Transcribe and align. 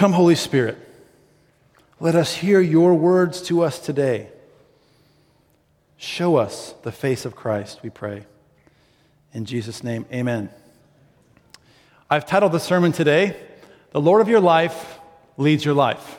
Come, 0.00 0.14
Holy 0.14 0.34
Spirit, 0.34 0.78
let 2.00 2.14
us 2.14 2.34
hear 2.34 2.58
your 2.58 2.94
words 2.94 3.42
to 3.42 3.62
us 3.62 3.78
today. 3.78 4.30
Show 5.98 6.36
us 6.36 6.74
the 6.84 6.90
face 6.90 7.26
of 7.26 7.36
Christ, 7.36 7.80
we 7.82 7.90
pray. 7.90 8.24
In 9.34 9.44
Jesus' 9.44 9.84
name, 9.84 10.06
amen. 10.10 10.48
I've 12.08 12.24
titled 12.24 12.52
the 12.52 12.60
sermon 12.60 12.92
today, 12.92 13.36
The 13.90 14.00
Lord 14.00 14.22
of 14.22 14.28
Your 14.30 14.40
Life 14.40 14.98
Leads 15.36 15.66
Your 15.66 15.74
Life. 15.74 16.16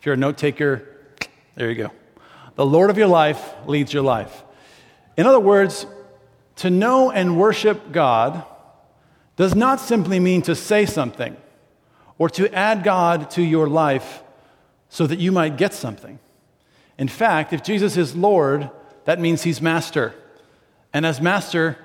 If 0.00 0.06
you're 0.06 0.14
a 0.14 0.18
note 0.18 0.36
taker, 0.36 0.82
there 1.54 1.70
you 1.70 1.76
go. 1.76 1.92
The 2.56 2.66
Lord 2.66 2.90
of 2.90 2.98
your 2.98 3.06
life 3.06 3.54
leads 3.68 3.92
your 3.92 4.02
life. 4.02 4.42
In 5.16 5.28
other 5.28 5.38
words, 5.38 5.86
to 6.56 6.70
know 6.70 7.12
and 7.12 7.38
worship 7.38 7.92
God 7.92 8.44
does 9.36 9.54
not 9.54 9.78
simply 9.78 10.18
mean 10.18 10.42
to 10.42 10.56
say 10.56 10.86
something 10.86 11.36
or 12.18 12.30
to 12.30 12.52
add 12.54 12.82
God 12.82 13.30
to 13.32 13.42
your 13.42 13.68
life 13.68 14.22
so 14.88 15.06
that 15.06 15.18
you 15.18 15.32
might 15.32 15.56
get 15.56 15.74
something. 15.74 16.18
In 16.98 17.08
fact, 17.08 17.52
if 17.52 17.62
Jesus 17.62 17.96
is 17.96 18.16
Lord, 18.16 18.70
that 19.04 19.20
means 19.20 19.42
he's 19.42 19.60
master. 19.60 20.14
And 20.92 21.04
as 21.04 21.20
master, 21.20 21.78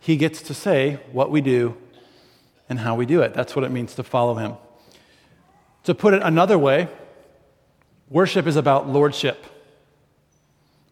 he 0.00 0.16
gets 0.16 0.42
to 0.42 0.54
say 0.54 1.00
what 1.12 1.30
we 1.30 1.40
do 1.40 1.76
and 2.68 2.78
how 2.78 2.94
we 2.94 3.06
do 3.06 3.22
it. 3.22 3.32
That's 3.32 3.56
what 3.56 3.64
it 3.64 3.70
means 3.70 3.94
to 3.94 4.02
follow 4.02 4.34
him. 4.34 4.54
To 5.84 5.94
put 5.94 6.12
it 6.12 6.22
another 6.22 6.58
way, 6.58 6.88
worship 8.10 8.46
is 8.46 8.56
about 8.56 8.88
lordship. 8.88 9.44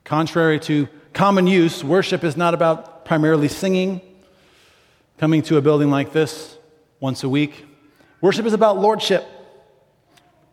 Contrary 0.04 0.58
to 0.60 0.88
common 1.12 1.46
use, 1.46 1.84
worship 1.84 2.24
is 2.24 2.36
not 2.36 2.54
about 2.54 3.04
primarily 3.04 3.48
singing, 3.48 4.00
coming 5.18 5.42
to 5.42 5.58
a 5.58 5.60
building 5.60 5.90
like 5.90 6.12
this 6.12 6.56
once 7.00 7.24
a 7.24 7.28
week. 7.28 7.66
Worship 8.20 8.46
is 8.46 8.52
about 8.52 8.78
lordship. 8.78 9.26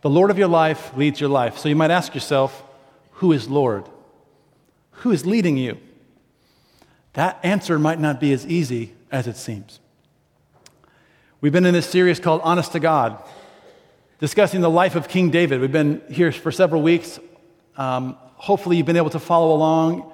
The 0.02 0.10
Lord 0.10 0.32
of 0.32 0.38
your 0.38 0.50
life 0.50 0.96
leads 0.98 1.20
your 1.20 1.30
life. 1.30 1.58
So 1.58 1.70
you 1.70 1.76
might 1.76 1.92
ask 1.92 2.14
yourself, 2.14 2.64
who 3.14 3.32
is 3.32 3.48
Lord? 3.48 3.86
Who 4.92 5.12
is 5.12 5.26
leading 5.26 5.58
you? 5.58 5.78
That 7.14 7.40
answer 7.44 7.80
might 7.80 8.00
not 8.00 8.20
be 8.20 8.34
as 8.34 8.46
easy 8.46 8.94
as 9.12 9.28
it 9.28 9.38
seems. 9.38 9.80
We've 11.40 11.54
been 11.54 11.66
in 11.66 11.74
this 11.74 11.88
series 11.88 12.20
called 12.20 12.42
Honest 12.44 12.72
to 12.72 12.80
God, 12.80 13.22
discussing 14.20 14.62
the 14.62 14.70
life 14.70 14.96
of 14.96 15.08
King 15.08 15.30
David. 15.30 15.62
We've 15.62 15.72
been 15.72 16.02
here 16.10 16.32
for 16.32 16.52
several 16.52 16.82
weeks. 16.82 17.20
Um, 17.78 18.18
hopefully, 18.36 18.78
you've 18.78 18.86
been 18.86 18.98
able 18.98 19.10
to 19.12 19.20
follow 19.20 19.56
along. 19.56 20.12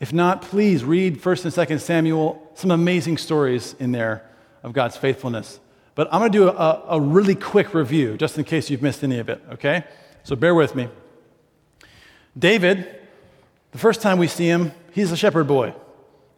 If 0.00 0.12
not, 0.12 0.42
please 0.42 0.84
read 0.84 1.20
1st 1.20 1.44
and 1.44 1.68
2nd 1.68 1.80
Samuel, 1.80 2.50
some 2.54 2.70
amazing 2.70 3.18
stories 3.18 3.74
in 3.78 3.92
there 3.92 4.28
of 4.62 4.72
God's 4.72 4.96
faithfulness. 4.96 5.60
But 5.94 6.08
I'm 6.12 6.20
going 6.20 6.32
to 6.32 6.38
do 6.38 6.48
a, 6.48 6.84
a 6.88 7.00
really 7.00 7.34
quick 7.34 7.74
review, 7.74 8.16
just 8.16 8.38
in 8.38 8.44
case 8.44 8.70
you've 8.70 8.82
missed 8.82 9.04
any 9.04 9.18
of 9.18 9.28
it, 9.28 9.42
okay? 9.52 9.84
So 10.24 10.36
bear 10.36 10.54
with 10.54 10.74
me. 10.74 10.88
David, 12.38 12.88
the 13.72 13.78
first 13.78 14.00
time 14.00 14.18
we 14.18 14.26
see 14.26 14.46
him, 14.46 14.72
he's 14.92 15.12
a 15.12 15.16
shepherd 15.16 15.46
boy. 15.46 15.74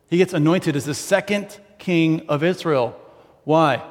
He 0.09 0.19
gets 0.19 0.33
anointed 0.33 0.75
as 0.75 0.85
the 0.85 0.95
second 0.95 1.59
king 1.79 2.27
of 2.29 2.43
Israel. 2.43 2.99
Why? 3.45 3.83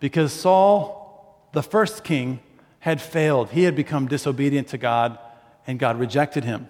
because 0.00 0.32
Saul, 0.32 1.46
the 1.52 1.62
first 1.62 2.02
king, 2.02 2.40
had 2.80 3.00
failed. 3.00 3.50
He 3.50 3.64
had 3.64 3.76
become 3.76 4.08
disobedient 4.08 4.68
to 4.68 4.78
God, 4.78 5.18
and 5.66 5.78
God 5.78 5.98
rejected 5.98 6.44
him. 6.44 6.66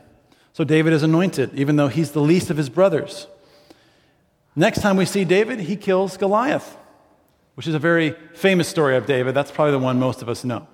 So 0.52 0.64
David 0.64 0.92
is 0.92 1.04
anointed, 1.04 1.54
even 1.54 1.76
though 1.76 1.88
he's 1.88 2.10
the 2.10 2.20
least 2.20 2.50
of 2.50 2.56
his 2.56 2.68
brothers. 2.68 3.28
Next 4.56 4.82
time 4.82 4.96
we 4.96 5.04
see 5.04 5.24
David, 5.24 5.60
he 5.60 5.76
kills 5.76 6.16
Goliath, 6.16 6.76
which 7.54 7.66
is 7.66 7.74
a 7.74 7.78
very 7.78 8.14
famous 8.34 8.68
story 8.68 8.96
of 8.96 9.06
David. 9.06 9.34
That's 9.34 9.50
probably 9.50 9.72
the 9.72 9.78
one 9.78 9.98
most 9.98 10.22
of 10.22 10.28
us 10.28 10.44
know. 10.44 10.66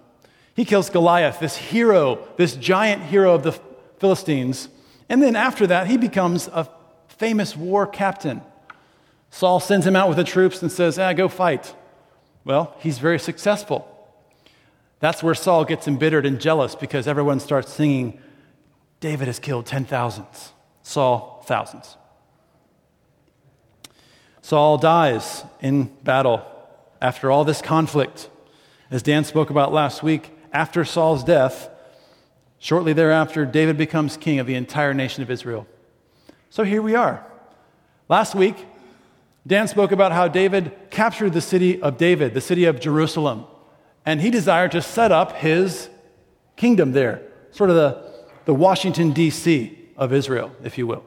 He 0.55 0.65
kills 0.65 0.89
Goliath, 0.89 1.39
this 1.39 1.57
hero, 1.57 2.27
this 2.37 2.57
giant 2.57 3.03
hero 3.03 3.35
of 3.35 3.43
the 3.43 3.53
Philistines. 3.99 4.69
And 5.09 5.23
then 5.23 5.37
after 5.37 5.67
that, 5.67 5.87
he 5.87 5.97
becomes 5.97 6.49
a 6.49 6.69
famous 7.09 7.57
war 7.57 7.87
captain. 7.87 8.41
Saul 9.31 9.61
sends 9.61 9.87
him 9.87 9.97
out 9.97 10.09
with 10.09 10.17
the 10.17 10.25
troops 10.25 10.63
and 10.63 10.73
says, 10.73 10.99
ah, 10.99 11.13
Go 11.13 11.29
fight. 11.29 11.75
Well, 12.45 12.75
he's 12.79 12.99
very 12.99 13.19
successful. 13.19 13.87
That's 15.01 15.23
where 15.23 15.35
Saul 15.35 15.65
gets 15.65 15.87
embittered 15.87 16.25
and 16.25 16.41
jealous 16.41 16.75
because 16.75 17.07
everyone 17.07 17.41
starts 17.41 17.73
singing, 17.73 18.19
David 19.01 19.27
has 19.27 19.39
killed 19.39 19.67
ten 19.67 19.85
thousands, 19.85 20.53
Saul, 20.83 21.45
thousands. 21.47 21.97
Saul 24.41 24.79
dies 24.79 25.45
in 25.61 25.85
battle 26.03 26.47
after 27.01 27.31
all 27.31 27.45
this 27.45 27.63
conflict. 27.63 28.29
As 28.91 29.03
Dan 29.03 29.25
spoke 29.25 29.51
about 29.51 29.73
last 29.73 30.03
week, 30.03 30.31
after 30.53 30.85
Saul's 30.85 31.25
death, 31.25 31.69
shortly 32.59 32.93
thereafter, 32.93 33.45
David 33.45 33.77
becomes 33.77 34.17
king 34.17 34.39
of 34.39 34.47
the 34.47 34.55
entire 34.55 34.95
nation 34.95 35.23
of 35.23 35.31
Israel. 35.31 35.67
So 36.51 36.65
here 36.65 36.83
we 36.83 36.95
are. 36.95 37.25
Last 38.09 38.35
week, 38.35 38.57
Dan 39.47 39.69
spoke 39.69 39.93
about 39.93 40.13
how 40.13 40.29
David 40.29 40.73
captured 40.91 41.33
the 41.33 41.41
city 41.41 41.81
of 41.81 41.99
David, 41.99 42.35
the 42.35 42.41
city 42.41 42.65
of 42.65 42.81
Jerusalem, 42.81 43.47
and 44.05 44.21
he 44.21 44.31
desired 44.31 44.73
to 44.73 44.83
set 44.83 45.13
up 45.13 45.33
his 45.33 45.89
kingdom 46.57 46.93
there, 46.93 47.23
sort 47.51 47.71
of 47.71 47.77
the, 47.77 48.13
the 48.45 48.55
Washington, 48.55 49.13
D.C. 49.13 49.79
of 49.97 50.13
Israel, 50.13 50.53
if 50.63 50.79
you 50.79 50.87
will. 50.87 51.05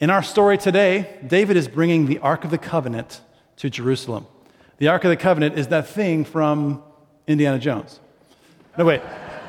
In 0.00 0.10
our 0.10 0.22
story 0.22 0.56
today, 0.56 1.18
David 1.26 1.56
is 1.56 1.68
bringing 1.68 2.06
the 2.06 2.18
Ark 2.18 2.44
of 2.44 2.50
the 2.50 2.58
Covenant 2.58 3.20
to 3.56 3.68
Jerusalem. 3.68 4.26
The 4.80 4.88
Ark 4.88 5.04
of 5.04 5.10
the 5.10 5.16
Covenant 5.18 5.58
is 5.58 5.68
that 5.68 5.88
thing 5.88 6.24
from 6.24 6.82
Indiana 7.26 7.58
Jones. 7.58 8.00
No, 8.78 8.86
wait. 8.86 9.02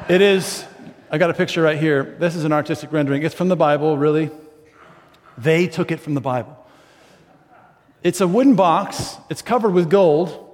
It 0.09 0.21
is, 0.21 0.65
I 1.09 1.17
got 1.17 1.29
a 1.29 1.33
picture 1.33 1.61
right 1.61 1.79
here. 1.79 2.17
This 2.19 2.35
is 2.35 2.43
an 2.43 2.51
artistic 2.51 2.91
rendering. 2.91 3.23
It's 3.23 3.33
from 3.33 3.47
the 3.47 3.55
Bible, 3.55 3.97
really. 3.97 4.29
They 5.37 5.67
took 5.67 5.89
it 5.89 6.01
from 6.01 6.15
the 6.15 6.21
Bible. 6.21 6.57
It's 8.03 8.19
a 8.19 8.27
wooden 8.27 8.55
box, 8.55 9.15
it's 9.29 9.41
covered 9.41 9.69
with 9.69 9.89
gold. 9.89 10.49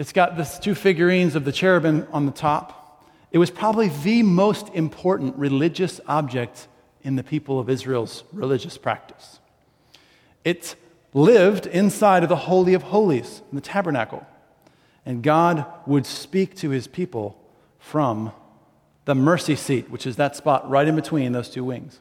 It's 0.00 0.12
got 0.12 0.36
the 0.36 0.42
two 0.60 0.74
figurines 0.74 1.36
of 1.36 1.44
the 1.44 1.52
cherubim 1.52 2.08
on 2.12 2.26
the 2.26 2.32
top. 2.32 3.04
It 3.30 3.38
was 3.38 3.52
probably 3.52 3.90
the 4.02 4.24
most 4.24 4.68
important 4.74 5.36
religious 5.36 6.00
object 6.08 6.66
in 7.02 7.14
the 7.14 7.22
people 7.22 7.60
of 7.60 7.70
Israel's 7.70 8.24
religious 8.32 8.78
practice. 8.78 9.38
It 10.44 10.74
lived 11.16 11.66
inside 11.66 12.22
of 12.22 12.28
the 12.28 12.36
Holy 12.36 12.74
of 12.74 12.82
Holies, 12.84 13.40
in 13.50 13.56
the 13.56 13.62
tabernacle. 13.62 14.26
And 15.06 15.22
God 15.22 15.64
would 15.86 16.04
speak 16.04 16.54
to 16.56 16.68
his 16.68 16.86
people 16.86 17.42
from 17.78 18.32
the 19.06 19.14
mercy 19.14 19.56
seat, 19.56 19.88
which 19.88 20.06
is 20.06 20.16
that 20.16 20.36
spot 20.36 20.68
right 20.68 20.86
in 20.86 20.94
between 20.94 21.32
those 21.32 21.48
two 21.48 21.64
wings. 21.64 22.00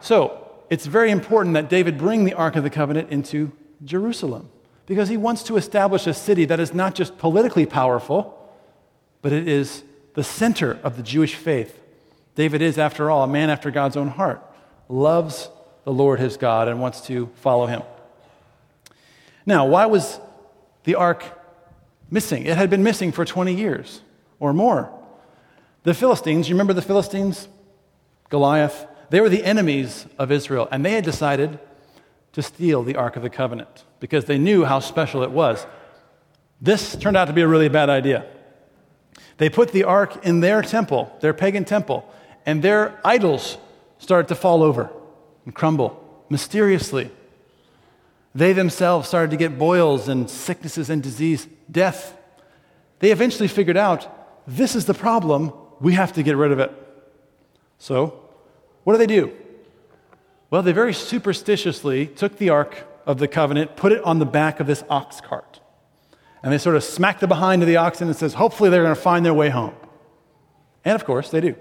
So, 0.00 0.48
it's 0.70 0.86
very 0.86 1.10
important 1.10 1.54
that 1.54 1.68
David 1.68 1.98
bring 1.98 2.24
the 2.24 2.32
Ark 2.32 2.56
of 2.56 2.62
the 2.62 2.70
Covenant 2.70 3.10
into 3.10 3.52
Jerusalem 3.84 4.48
because 4.86 5.10
he 5.10 5.16
wants 5.18 5.42
to 5.42 5.56
establish 5.56 6.06
a 6.06 6.14
city 6.14 6.46
that 6.46 6.60
is 6.60 6.72
not 6.72 6.94
just 6.94 7.18
politically 7.18 7.66
powerful, 7.66 8.50
but 9.20 9.32
it 9.32 9.46
is 9.46 9.82
the 10.14 10.24
center 10.24 10.78
of 10.82 10.96
the 10.96 11.02
Jewish 11.02 11.34
faith. 11.34 11.78
David 12.36 12.62
is, 12.62 12.78
after 12.78 13.10
all, 13.10 13.22
a 13.24 13.28
man 13.28 13.50
after 13.50 13.70
God's 13.70 13.96
own 13.96 14.08
heart, 14.08 14.42
loves 14.88 15.50
the 15.84 15.92
Lord 15.92 16.20
his 16.20 16.36
God 16.36 16.68
and 16.68 16.80
wants 16.80 17.00
to 17.02 17.30
follow 17.36 17.66
him. 17.66 17.82
Now, 19.46 19.66
why 19.66 19.86
was 19.86 20.20
the 20.84 20.94
ark 20.94 21.24
missing? 22.10 22.46
It 22.46 22.56
had 22.56 22.70
been 22.70 22.82
missing 22.82 23.12
for 23.12 23.24
20 23.24 23.54
years 23.54 24.02
or 24.38 24.52
more. 24.52 24.92
The 25.82 25.94
Philistines, 25.94 26.48
you 26.48 26.54
remember 26.54 26.72
the 26.74 26.82
Philistines? 26.82 27.48
Goliath, 28.28 28.86
they 29.08 29.20
were 29.20 29.28
the 29.28 29.44
enemies 29.44 30.06
of 30.18 30.30
Israel, 30.30 30.68
and 30.70 30.84
they 30.84 30.92
had 30.92 31.04
decided 31.04 31.58
to 32.32 32.42
steal 32.42 32.82
the 32.82 32.96
Ark 32.96 33.16
of 33.16 33.22
the 33.22 33.30
Covenant 33.30 33.84
because 33.98 34.26
they 34.26 34.38
knew 34.38 34.64
how 34.64 34.78
special 34.78 35.22
it 35.22 35.30
was. 35.30 35.66
This 36.60 36.94
turned 36.94 37.16
out 37.16 37.24
to 37.24 37.32
be 37.32 37.40
a 37.40 37.48
really 37.48 37.68
bad 37.68 37.90
idea. 37.90 38.26
They 39.38 39.48
put 39.48 39.72
the 39.72 39.84
ark 39.84 40.24
in 40.24 40.40
their 40.40 40.60
temple, 40.60 41.16
their 41.20 41.32
pagan 41.32 41.64
temple, 41.64 42.06
and 42.44 42.62
their 42.62 43.00
idols 43.04 43.56
started 43.98 44.28
to 44.28 44.34
fall 44.34 44.62
over 44.62 44.90
and 45.44 45.54
crumble 45.54 46.24
mysteriously. 46.28 47.10
They 48.34 48.52
themselves 48.52 49.08
started 49.08 49.30
to 49.32 49.36
get 49.36 49.58
boils 49.58 50.08
and 50.08 50.30
sicknesses 50.30 50.88
and 50.88 51.02
disease, 51.02 51.48
death. 51.70 52.16
They 53.00 53.10
eventually 53.10 53.48
figured 53.48 53.76
out 53.76 54.08
this 54.46 54.76
is 54.76 54.84
the 54.84 54.94
problem, 54.94 55.52
we 55.80 55.94
have 55.94 56.12
to 56.14 56.22
get 56.22 56.36
rid 56.36 56.52
of 56.52 56.58
it. 56.58 56.72
So 57.78 58.20
what 58.84 58.94
do 58.94 58.98
they 58.98 59.06
do? 59.06 59.32
Well, 60.50 60.62
they 60.62 60.72
very 60.72 60.94
superstitiously 60.94 62.06
took 62.06 62.38
the 62.38 62.50
Ark 62.50 62.86
of 63.06 63.18
the 63.18 63.28
Covenant, 63.28 63.76
put 63.76 63.92
it 63.92 64.02
on 64.04 64.18
the 64.18 64.26
back 64.26 64.60
of 64.60 64.66
this 64.66 64.84
ox 64.88 65.20
cart. 65.20 65.60
And 66.42 66.52
they 66.52 66.58
sort 66.58 66.76
of 66.76 66.84
smack 66.84 67.20
the 67.20 67.26
behind 67.26 67.62
of 67.62 67.68
the 67.68 67.76
oxen 67.76 68.08
and 68.08 68.16
says, 68.16 68.34
hopefully 68.34 68.70
they're 68.70 68.82
going 68.82 68.94
to 68.94 69.00
find 69.00 69.24
their 69.24 69.34
way 69.34 69.50
home. 69.50 69.74
And 70.84 70.94
of 70.94 71.04
course, 71.04 71.30
they 71.30 71.40
do. 71.40 71.54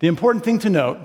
The 0.00 0.08
important 0.08 0.44
thing 0.44 0.58
to 0.60 0.70
note 0.70 0.98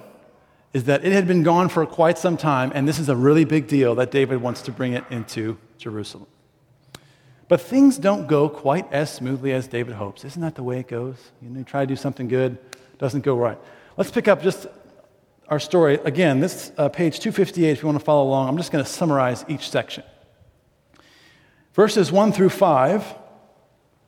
is 0.73 0.83
that 0.85 1.03
it 1.03 1.11
had 1.11 1.27
been 1.27 1.43
gone 1.43 1.69
for 1.69 1.85
quite 1.85 2.17
some 2.17 2.37
time, 2.37 2.71
and 2.75 2.87
this 2.87 2.99
is 2.99 3.09
a 3.09 3.15
really 3.15 3.43
big 3.43 3.67
deal 3.67 3.95
that 3.95 4.11
David 4.11 4.41
wants 4.41 4.61
to 4.63 4.71
bring 4.71 4.93
it 4.93 5.03
into 5.09 5.57
Jerusalem. 5.77 6.27
But 7.47 7.59
things 7.59 7.97
don't 7.97 8.27
go 8.27 8.47
quite 8.47 8.91
as 8.93 9.11
smoothly 9.11 9.51
as 9.51 9.67
David 9.67 9.95
hopes. 9.95 10.23
Isn't 10.23 10.41
that 10.43 10.53
the 10.53 10.61
way 10.61 10.79
it 10.79 10.87
goes? 10.87 11.15
You, 11.41 11.49
know, 11.49 11.59
you 11.59 11.65
try 11.65 11.81
to 11.81 11.87
do 11.87 11.95
something 11.95 12.27
good, 12.27 12.59
doesn't 12.99 13.21
go 13.21 13.35
right. 13.35 13.57
Let's 13.97 14.11
pick 14.11 14.27
up 14.27 14.43
just 14.43 14.67
our 15.47 15.59
story. 15.59 15.95
Again, 16.05 16.39
this 16.39 16.71
uh, 16.77 16.89
page 16.89 17.19
258, 17.19 17.71
if 17.71 17.81
you 17.81 17.87
want 17.87 17.97
to 17.97 18.05
follow 18.05 18.27
along, 18.27 18.49
I'm 18.49 18.57
just 18.57 18.71
going 18.71 18.83
to 18.83 18.89
summarize 18.89 19.43
each 19.47 19.69
section. 19.71 20.03
Verses 21.73 22.11
1 22.11 22.31
through 22.31 22.49
5, 22.49 23.15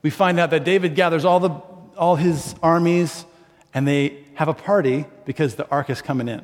we 0.03 0.11
find 0.11 0.39
out 0.39 0.51
that 0.51 0.63
David 0.63 0.93
gathers 0.93 1.25
all, 1.25 1.39
the, 1.39 1.49
all 1.97 2.15
his 2.15 2.53
armies 2.61 3.25
and 3.73 3.87
they 3.87 4.20
have 4.36 4.48
a 4.48 4.54
party 4.54 5.06
because 5.25 5.56
the 5.56 5.68
ark 5.69 5.89
is 5.89 6.01
coming 6.01 6.28
in. 6.28 6.42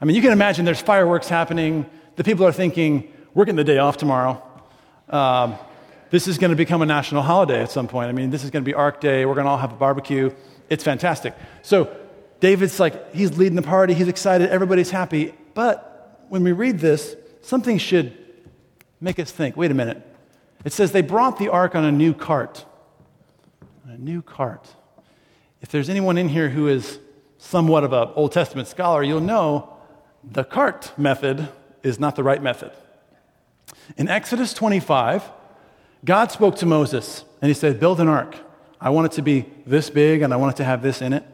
I 0.00 0.04
mean, 0.04 0.16
you 0.16 0.22
can 0.22 0.32
imagine 0.32 0.64
there's 0.64 0.80
fireworks 0.80 1.28
happening. 1.28 1.86
The 2.16 2.24
people 2.24 2.46
are 2.46 2.52
thinking, 2.52 3.12
we're 3.34 3.44
getting 3.44 3.56
the 3.56 3.64
day 3.64 3.78
off 3.78 3.96
tomorrow. 3.96 4.42
Um, 5.08 5.56
this 6.10 6.28
is 6.28 6.38
going 6.38 6.50
to 6.50 6.56
become 6.56 6.82
a 6.82 6.86
national 6.86 7.22
holiday 7.22 7.62
at 7.62 7.70
some 7.70 7.88
point. 7.88 8.08
I 8.08 8.12
mean, 8.12 8.30
this 8.30 8.44
is 8.44 8.50
going 8.50 8.64
to 8.64 8.68
be 8.68 8.74
Ark 8.74 9.00
Day. 9.00 9.26
We're 9.26 9.34
going 9.34 9.46
to 9.46 9.50
all 9.50 9.58
have 9.58 9.72
a 9.72 9.76
barbecue. 9.76 10.30
It's 10.68 10.84
fantastic. 10.84 11.34
So 11.62 11.94
David's 12.40 12.78
like, 12.78 13.14
he's 13.14 13.36
leading 13.36 13.56
the 13.56 13.62
party. 13.62 13.94
He's 13.94 14.08
excited. 14.08 14.50
Everybody's 14.50 14.90
happy. 14.90 15.34
But 15.54 16.24
when 16.28 16.42
we 16.44 16.52
read 16.52 16.78
this, 16.78 17.16
something 17.42 17.78
should 17.78 18.16
make 19.00 19.18
us 19.18 19.30
think 19.30 19.56
wait 19.56 19.70
a 19.70 19.74
minute. 19.74 20.02
It 20.64 20.72
says 20.72 20.92
they 20.92 21.02
brought 21.02 21.38
the 21.38 21.48
ark 21.48 21.74
on 21.74 21.84
a 21.84 21.92
new 21.92 22.12
cart. 22.12 22.64
A 23.86 23.96
new 23.96 24.22
cart. 24.22 24.68
If 25.66 25.72
there's 25.72 25.90
anyone 25.90 26.16
in 26.16 26.28
here 26.28 26.48
who 26.48 26.68
is 26.68 27.00
somewhat 27.38 27.82
of 27.82 27.92
an 27.92 28.10
Old 28.14 28.30
Testament 28.30 28.68
scholar, 28.68 29.02
you'll 29.02 29.18
know 29.18 29.76
the 30.22 30.44
cart 30.44 30.92
method 30.96 31.48
is 31.82 31.98
not 31.98 32.14
the 32.14 32.22
right 32.22 32.40
method. 32.40 32.70
In 33.96 34.06
Exodus 34.06 34.54
25, 34.54 35.24
God 36.04 36.30
spoke 36.30 36.54
to 36.58 36.66
Moses 36.66 37.24
and 37.42 37.48
he 37.48 37.52
said, 37.52 37.80
Build 37.80 37.98
an 37.98 38.06
ark. 38.06 38.36
I 38.80 38.90
want 38.90 39.06
it 39.06 39.16
to 39.16 39.22
be 39.22 39.44
this 39.66 39.90
big 39.90 40.22
and 40.22 40.32
I 40.32 40.36
want 40.36 40.54
it 40.54 40.56
to 40.58 40.64
have 40.64 40.82
this 40.82 41.02
in 41.02 41.12
it. 41.12 41.24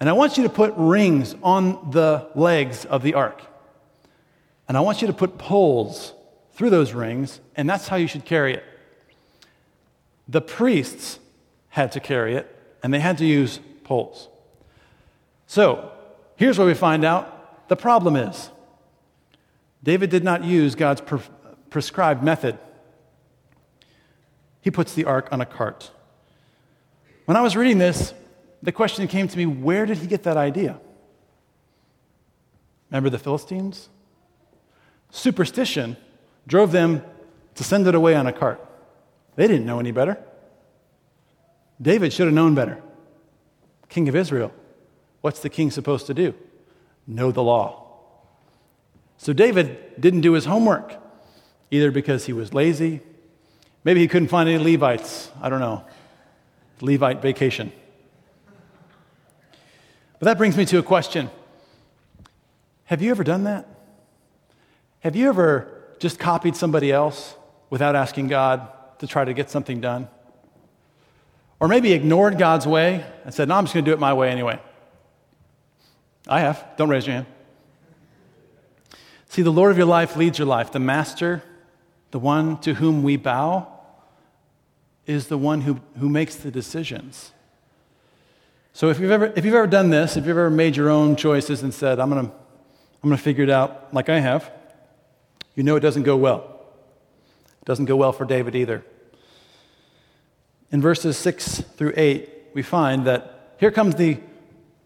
And 0.00 0.08
I 0.08 0.14
want 0.14 0.38
you 0.38 0.44
to 0.44 0.48
put 0.48 0.72
rings 0.78 1.36
on 1.42 1.90
the 1.90 2.30
legs 2.34 2.86
of 2.86 3.02
the 3.02 3.12
ark. 3.12 3.42
And 4.68 4.74
I 4.78 4.80
want 4.80 5.02
you 5.02 5.06
to 5.06 5.12
put 5.12 5.36
poles 5.36 6.14
through 6.52 6.70
those 6.70 6.94
rings, 6.94 7.40
and 7.56 7.68
that's 7.68 7.88
how 7.88 7.96
you 7.96 8.06
should 8.06 8.24
carry 8.24 8.54
it. 8.54 8.64
The 10.26 10.40
priests 10.40 11.18
had 11.68 11.92
to 11.92 12.00
carry 12.00 12.34
it, 12.34 12.54
and 12.82 12.92
they 12.92 13.00
had 13.00 13.18
to 13.18 13.26
use 13.26 13.60
poles. 13.84 14.28
So, 15.46 15.92
here's 16.36 16.58
where 16.58 16.66
we 16.66 16.74
find 16.74 17.04
out 17.04 17.68
the 17.68 17.76
problem 17.76 18.16
is 18.16 18.50
David 19.82 20.10
did 20.10 20.24
not 20.24 20.44
use 20.44 20.74
God's 20.74 21.00
pre- 21.00 21.20
prescribed 21.70 22.22
method. 22.22 22.58
He 24.60 24.70
puts 24.70 24.94
the 24.94 25.04
ark 25.04 25.28
on 25.30 25.40
a 25.40 25.46
cart. 25.46 25.90
When 27.24 27.36
I 27.36 27.40
was 27.40 27.56
reading 27.56 27.78
this, 27.78 28.14
the 28.62 28.72
question 28.72 29.06
came 29.06 29.28
to 29.28 29.38
me 29.38 29.46
where 29.46 29.86
did 29.86 29.98
he 29.98 30.06
get 30.06 30.24
that 30.24 30.36
idea? 30.36 30.80
Remember 32.90 33.10
the 33.10 33.18
Philistines? 33.18 33.88
Superstition 35.10 35.96
drove 36.46 36.72
them 36.72 37.04
to 37.54 37.64
send 37.64 37.86
it 37.86 37.94
away 37.94 38.14
on 38.14 38.26
a 38.26 38.32
cart. 38.32 38.64
They 39.36 39.46
didn't 39.46 39.66
know 39.66 39.78
any 39.78 39.92
better. 39.92 40.18
David 41.80 42.12
should 42.12 42.26
have 42.26 42.34
known 42.34 42.54
better. 42.54 42.82
King 43.88 44.08
of 44.08 44.16
Israel. 44.16 44.52
What's 45.20 45.40
the 45.40 45.48
king 45.48 45.70
supposed 45.70 46.06
to 46.06 46.14
do? 46.14 46.34
Know 47.06 47.32
the 47.32 47.42
law. 47.42 47.88
So 49.16 49.32
David 49.32 50.00
didn't 50.00 50.20
do 50.20 50.32
his 50.32 50.44
homework, 50.44 50.94
either 51.70 51.90
because 51.90 52.26
he 52.26 52.32
was 52.32 52.54
lazy, 52.54 53.00
maybe 53.82 54.00
he 54.00 54.08
couldn't 54.08 54.28
find 54.28 54.48
any 54.48 54.62
Levites. 54.62 55.30
I 55.40 55.48
don't 55.48 55.60
know. 55.60 55.84
Levite 56.80 57.20
vacation. 57.20 57.72
But 60.18 60.26
that 60.26 60.38
brings 60.38 60.56
me 60.56 60.64
to 60.66 60.78
a 60.78 60.82
question 60.82 61.30
Have 62.84 63.02
you 63.02 63.10
ever 63.10 63.24
done 63.24 63.44
that? 63.44 63.68
Have 65.00 65.16
you 65.16 65.28
ever 65.28 65.94
just 65.98 66.18
copied 66.18 66.56
somebody 66.56 66.92
else 66.92 67.34
without 67.70 67.96
asking 67.96 68.28
God 68.28 68.68
to 68.98 69.06
try 69.06 69.24
to 69.24 69.32
get 69.32 69.50
something 69.50 69.80
done? 69.80 70.08
Or 71.60 71.68
maybe 71.68 71.92
ignored 71.92 72.38
God's 72.38 72.66
way 72.66 73.04
and 73.24 73.34
said, 73.34 73.48
No, 73.48 73.56
I'm 73.56 73.64
just 73.64 73.74
going 73.74 73.84
to 73.84 73.90
do 73.90 73.94
it 73.94 74.00
my 74.00 74.14
way 74.14 74.30
anyway. 74.30 74.60
I 76.28 76.40
have. 76.40 76.64
Don't 76.76 76.88
raise 76.88 77.06
your 77.06 77.14
hand. 77.14 77.26
See, 79.28 79.42
the 79.42 79.52
Lord 79.52 79.70
of 79.70 79.76
your 79.76 79.86
life 79.86 80.16
leads 80.16 80.38
your 80.38 80.46
life. 80.46 80.72
The 80.72 80.78
Master, 80.78 81.42
the 82.10 82.18
one 82.18 82.58
to 82.60 82.74
whom 82.74 83.02
we 83.02 83.16
bow, 83.16 83.68
is 85.06 85.28
the 85.28 85.38
one 85.38 85.62
who, 85.62 85.80
who 85.98 86.08
makes 86.08 86.36
the 86.36 86.50
decisions. 86.50 87.32
So 88.72 88.90
if 88.90 89.00
you've, 89.00 89.10
ever, 89.10 89.32
if 89.34 89.44
you've 89.44 89.54
ever 89.54 89.66
done 89.66 89.90
this, 89.90 90.16
if 90.16 90.26
you've 90.26 90.36
ever 90.36 90.50
made 90.50 90.76
your 90.76 90.90
own 90.90 91.16
choices 91.16 91.62
and 91.62 91.74
said, 91.74 91.98
I'm 91.98 92.10
going 92.10 92.26
to 92.26 92.32
I'm 93.02 93.10
going 93.10 93.16
to 93.16 93.22
figure 93.22 93.44
it 93.44 93.50
out 93.50 93.94
like 93.94 94.08
I 94.08 94.18
have, 94.18 94.50
you 95.54 95.62
know 95.62 95.76
it 95.76 95.80
doesn't 95.80 96.02
go 96.02 96.16
well. 96.16 96.60
It 97.62 97.64
doesn't 97.64 97.84
go 97.84 97.94
well 97.94 98.12
for 98.12 98.24
David 98.24 98.56
either. 98.56 98.84
In 100.70 100.82
verses 100.82 101.16
6 101.16 101.60
through 101.76 101.94
8, 101.96 102.30
we 102.54 102.62
find 102.62 103.06
that 103.06 103.54
here 103.58 103.70
comes 103.70 103.94
the 103.94 104.18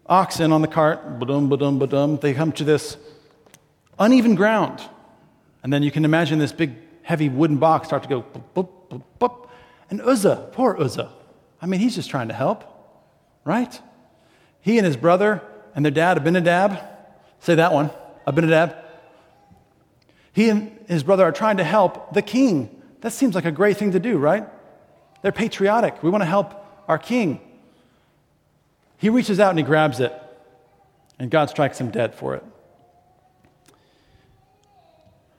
oxen 0.05 0.51
on 0.51 0.61
the 0.61 0.67
cart, 0.67 1.19
ba-dum, 1.19 1.49
ba-dum, 1.49 1.79
ba-dum. 1.79 2.17
They 2.17 2.33
come 2.33 2.51
to 2.53 2.63
this 2.63 2.97
uneven 3.99 4.35
ground. 4.35 4.81
And 5.61 5.71
then 5.71 5.83
you 5.83 5.91
can 5.91 6.05
imagine 6.05 6.39
this 6.39 6.51
big, 6.51 6.73
heavy 7.03 7.29
wooden 7.29 7.57
box 7.57 7.87
start 7.87 8.03
to 8.03 8.09
go 8.09 8.21
boop, 8.21 8.67
boop, 8.89 9.01
boop. 9.19 9.49
And 9.89 10.01
Uzzah, 10.01 10.49
poor 10.53 10.77
Uzzah. 10.79 11.11
I 11.61 11.65
mean, 11.65 11.79
he's 11.79 11.95
just 11.95 12.09
trying 12.09 12.29
to 12.29 12.33
help, 12.33 12.63
right? 13.43 13.79
He 14.61 14.77
and 14.77 14.85
his 14.85 14.97
brother 14.97 15.41
and 15.75 15.83
their 15.85 15.91
dad, 15.91 16.17
Abinadab, 16.17 16.79
say 17.39 17.55
that 17.55 17.73
one, 17.73 17.91
Abinadab. 18.25 18.75
He 20.31 20.49
and 20.49 20.77
his 20.87 21.03
brother 21.03 21.23
are 21.23 21.31
trying 21.31 21.57
to 21.57 21.63
help 21.63 22.13
the 22.13 22.21
king. 22.21 22.81
That 23.01 23.11
seems 23.11 23.35
like 23.35 23.45
a 23.45 23.51
great 23.51 23.77
thing 23.77 23.91
to 23.91 23.99
do, 23.99 24.17
right? 24.17 24.47
They're 25.23 25.31
patriotic. 25.31 26.03
We 26.03 26.11
want 26.11 26.21
to 26.21 26.27
help 26.27 26.53
our 26.87 26.99
king. 26.99 27.39
He 28.97 29.09
reaches 29.09 29.39
out 29.39 29.49
and 29.49 29.57
he 29.57 29.65
grabs 29.65 29.99
it, 29.99 30.13
and 31.17 31.31
God 31.31 31.49
strikes 31.49 31.81
him 31.81 31.89
dead 31.89 32.13
for 32.13 32.35
it. 32.35 32.43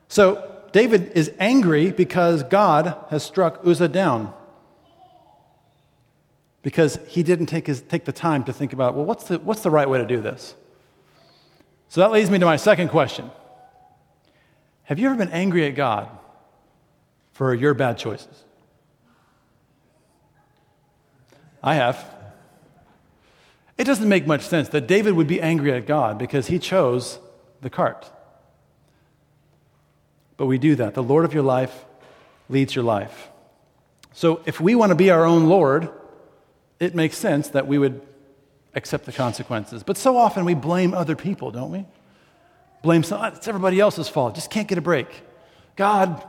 So 0.08 0.62
David 0.72 1.12
is 1.14 1.30
angry 1.38 1.90
because 1.92 2.42
God 2.42 2.96
has 3.10 3.22
struck 3.22 3.60
Uzzah 3.64 3.88
down. 3.88 4.32
Because 6.62 6.98
he 7.06 7.22
didn't 7.22 7.46
take, 7.46 7.66
his, 7.66 7.82
take 7.82 8.06
the 8.06 8.12
time 8.12 8.44
to 8.44 8.52
think 8.52 8.72
about, 8.72 8.94
well, 8.94 9.04
what's 9.04 9.24
the, 9.24 9.38
what's 9.38 9.62
the 9.62 9.70
right 9.70 9.88
way 9.88 9.98
to 9.98 10.06
do 10.06 10.20
this? 10.20 10.54
So 11.88 12.00
that 12.00 12.10
leads 12.10 12.30
me 12.30 12.38
to 12.38 12.46
my 12.46 12.56
second 12.56 12.88
question 12.88 13.30
Have 14.84 14.98
you 14.98 15.08
ever 15.08 15.16
been 15.16 15.30
angry 15.30 15.66
at 15.66 15.74
God 15.74 16.08
for 17.32 17.52
your 17.54 17.74
bad 17.74 17.98
choices? 17.98 18.43
I 21.64 21.76
have. 21.76 22.04
It 23.78 23.84
doesn't 23.84 24.08
make 24.08 24.26
much 24.26 24.42
sense 24.42 24.68
that 24.68 24.86
David 24.86 25.14
would 25.14 25.26
be 25.26 25.40
angry 25.40 25.72
at 25.72 25.86
God 25.86 26.18
because 26.18 26.46
he 26.46 26.58
chose 26.58 27.18
the 27.62 27.70
cart. 27.70 28.08
But 30.36 30.46
we 30.46 30.58
do 30.58 30.76
that. 30.76 30.92
The 30.92 31.02
Lord 31.02 31.24
of 31.24 31.32
your 31.32 31.42
life 31.42 31.86
leads 32.50 32.74
your 32.74 32.84
life. 32.84 33.30
So 34.12 34.42
if 34.44 34.60
we 34.60 34.74
want 34.74 34.90
to 34.90 34.94
be 34.94 35.10
our 35.10 35.24
own 35.24 35.48
Lord, 35.48 35.88
it 36.78 36.94
makes 36.94 37.16
sense 37.16 37.48
that 37.48 37.66
we 37.66 37.78
would 37.78 38.02
accept 38.74 39.06
the 39.06 39.12
consequences. 39.12 39.82
But 39.82 39.96
so 39.96 40.18
often 40.18 40.44
we 40.44 40.54
blame 40.54 40.92
other 40.92 41.16
people, 41.16 41.50
don't 41.50 41.70
we? 41.70 41.86
Blame 42.82 43.02
some, 43.02 43.22
ah, 43.22 43.30
it's 43.34 43.48
everybody 43.48 43.80
else's 43.80 44.08
fault. 44.08 44.34
Just 44.34 44.50
can't 44.50 44.68
get 44.68 44.76
a 44.76 44.82
break. 44.82 45.08
God, 45.76 46.22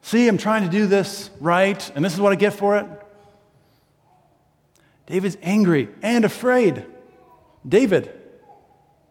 see, 0.00 0.26
I'm 0.26 0.38
trying 0.38 0.64
to 0.64 0.70
do 0.70 0.86
this 0.86 1.28
right, 1.38 1.92
and 1.94 2.02
this 2.02 2.14
is 2.14 2.20
what 2.20 2.32
I 2.32 2.36
get 2.36 2.54
for 2.54 2.78
it. 2.78 2.86
David's 5.06 5.36
angry 5.42 5.88
and 6.02 6.24
afraid. 6.24 6.84
David, 7.66 8.12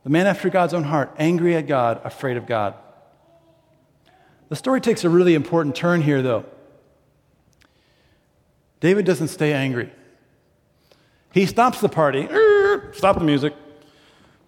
the 0.04 0.10
man 0.10 0.28
after 0.28 0.50
God's 0.50 0.74
own 0.74 0.84
heart, 0.84 1.14
angry 1.18 1.56
at 1.56 1.68
God, 1.68 2.02
afraid 2.04 2.38
of 2.38 2.46
God. 2.46 2.76
The 4.50 4.56
story 4.56 4.82
takes 4.82 5.04
a 5.04 5.10
really 5.10 5.36
important 5.36 5.76
turn 5.76 6.02
here, 6.02 6.22
though. 6.22 6.46
David 8.80 9.06
doesn't 9.06 9.30
stay 9.30 9.54
angry. 9.54 9.92
He 11.32 11.46
stops 11.46 11.80
the 11.80 11.90
party. 11.90 12.24
Stop 12.94 13.18
the 13.18 13.24
music. 13.24 13.54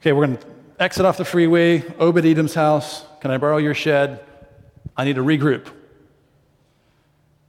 Okay, 0.02 0.12
we're 0.12 0.28
going 0.28 0.38
to 0.38 0.48
exit 0.78 1.06
off 1.06 1.18
the 1.18 1.26
freeway, 1.26 1.84
Obed 1.98 2.26
Edom's 2.26 2.54
house. 2.54 3.06
Can 3.22 3.32
I 3.32 3.38
borrow 3.38 3.58
your 3.58 3.74
shed? 3.74 4.24
I 4.96 5.06
need 5.06 5.16
to 5.16 5.24
regroup. 5.24 5.68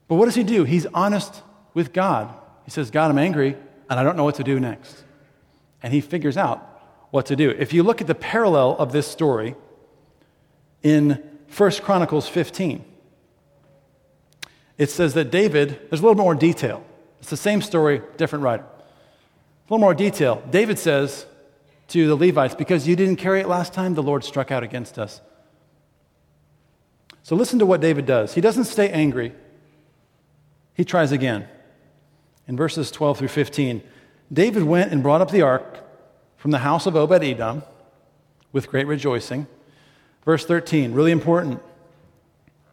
But 0.08 0.14
what 0.14 0.26
does 0.26 0.36
he 0.36 0.44
do? 0.44 0.64
He's 0.64 0.86
honest 0.86 1.42
with 1.74 1.92
God. 1.92 2.32
He 2.64 2.70
says, 2.70 2.90
God, 2.90 3.10
I'm 3.10 3.18
angry, 3.18 3.56
and 3.88 4.00
I 4.00 4.02
don't 4.02 4.16
know 4.16 4.24
what 4.24 4.36
to 4.36 4.44
do 4.44 4.58
next. 4.58 5.04
And 5.82 5.92
he 5.92 6.00
figures 6.00 6.36
out 6.36 6.76
what 7.10 7.26
to 7.26 7.36
do. 7.36 7.50
If 7.50 7.72
you 7.72 7.82
look 7.82 8.00
at 8.00 8.06
the 8.06 8.14
parallel 8.14 8.76
of 8.78 8.92
this 8.92 9.06
story 9.06 9.54
in 10.82 11.22
1 11.56 11.70
Chronicles 11.82 12.28
15. 12.28 12.84
it 14.78 14.90
says 14.90 15.14
that 15.14 15.30
David, 15.30 15.78
there's 15.88 16.00
a 16.00 16.02
little 16.02 16.14
bit 16.14 16.22
more 16.22 16.34
detail. 16.34 16.84
It's 17.20 17.30
the 17.30 17.36
same 17.36 17.62
story, 17.62 18.02
different 18.16 18.44
writer. 18.44 18.62
A 18.62 19.72
little 19.72 19.80
more 19.80 19.94
detail. 19.94 20.42
David 20.50 20.78
says 20.78 21.26
to 21.88 22.06
the 22.06 22.16
Levites, 22.16 22.54
Because 22.54 22.86
you 22.86 22.94
didn't 22.94 23.16
carry 23.16 23.40
it 23.40 23.48
last 23.48 23.72
time, 23.72 23.94
the 23.94 24.02
Lord 24.02 24.22
struck 24.22 24.50
out 24.50 24.62
against 24.62 24.98
us. 24.98 25.20
So 27.22 27.34
listen 27.34 27.58
to 27.58 27.66
what 27.66 27.80
David 27.80 28.06
does. 28.06 28.34
He 28.34 28.40
doesn't 28.40 28.64
stay 28.64 28.90
angry, 28.90 29.32
he 30.74 30.84
tries 30.84 31.10
again. 31.10 31.48
In 32.48 32.56
verses 32.56 32.90
12 32.90 33.18
through 33.18 33.28
15, 33.28 33.82
David 34.32 34.62
went 34.62 34.92
and 34.92 35.02
brought 35.02 35.20
up 35.20 35.30
the 35.30 35.42
ark 35.42 35.80
from 36.36 36.50
the 36.50 36.58
house 36.58 36.86
of 36.86 36.96
Obed 36.96 37.22
Edom 37.24 37.62
with 38.52 38.68
great 38.68 38.86
rejoicing. 38.86 39.46
Verse 40.24 40.44
13, 40.44 40.92
really 40.92 41.12
important. 41.12 41.60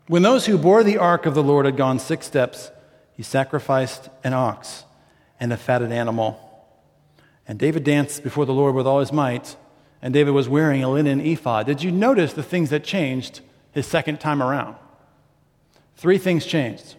When 0.08 0.22
those 0.22 0.46
who 0.46 0.58
bore 0.58 0.84
the 0.84 0.98
ark 0.98 1.26
of 1.26 1.34
the 1.34 1.44
Lord 1.44 1.66
had 1.66 1.78
gone 1.78 2.00
six 2.00 2.26
steps, 2.26 2.72
he 3.16 3.24
sacrificed 3.24 4.10
an 4.24 4.34
ox 4.34 4.84
and 5.40 5.54
a 5.54 5.58
fatted 5.58 5.92
animal. 5.92 6.40
And 7.48 7.60
David 7.60 7.84
danced 7.84 8.24
before 8.24 8.46
the 8.46 8.54
Lord 8.54 8.76
with 8.76 8.88
all 8.88 9.00
his 9.00 9.12
might, 9.12 9.56
and 10.02 10.14
David 10.14 10.32
was 10.32 10.50
wearing 10.50 10.84
a 10.84 10.90
linen 10.90 11.22
ephod. 11.22 11.66
Did 11.66 11.84
you 11.84 11.92
notice 11.92 12.34
the 12.34 12.44
things 12.44 12.70
that 12.70 12.84
changed 12.84 13.42
his 13.72 13.88
second 13.88 14.20
time 14.20 14.42
around? 14.42 14.76
Three 15.96 16.18
things 16.18 16.46
changed. 16.46 16.96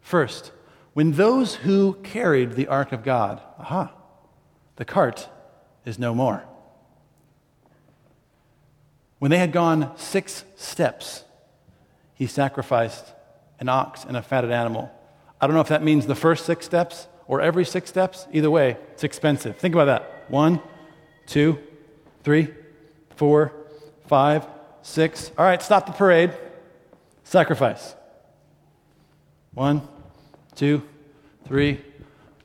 First, 0.00 0.52
when 1.00 1.12
those 1.12 1.54
who 1.54 1.94
carried 2.02 2.52
the 2.52 2.66
ark 2.66 2.92
of 2.92 3.02
God, 3.02 3.40
aha, 3.58 3.90
the 4.76 4.84
cart 4.84 5.30
is 5.86 5.98
no 5.98 6.14
more. 6.14 6.44
When 9.18 9.30
they 9.30 9.38
had 9.38 9.50
gone 9.50 9.96
six 9.96 10.44
steps, 10.56 11.24
he 12.12 12.26
sacrificed 12.26 13.14
an 13.60 13.70
ox 13.70 14.04
and 14.04 14.14
a 14.14 14.20
fatted 14.20 14.50
animal. 14.50 14.92
I 15.40 15.46
don't 15.46 15.54
know 15.54 15.62
if 15.62 15.68
that 15.68 15.82
means 15.82 16.04
the 16.04 16.14
first 16.14 16.44
six 16.44 16.66
steps 16.66 17.08
or 17.26 17.40
every 17.40 17.64
six 17.64 17.88
steps. 17.88 18.26
Either 18.30 18.50
way, 18.50 18.76
it's 18.92 19.02
expensive. 19.02 19.56
Think 19.56 19.74
about 19.74 19.86
that. 19.86 20.26
One, 20.28 20.60
two, 21.26 21.58
three, 22.24 22.48
four, 23.16 23.54
five, 24.06 24.46
six. 24.82 25.32
All 25.38 25.46
right, 25.46 25.62
stop 25.62 25.86
the 25.86 25.92
parade. 25.92 26.34
Sacrifice. 27.24 27.94
One, 29.54 29.88
two, 30.60 30.82
three, 31.46 31.80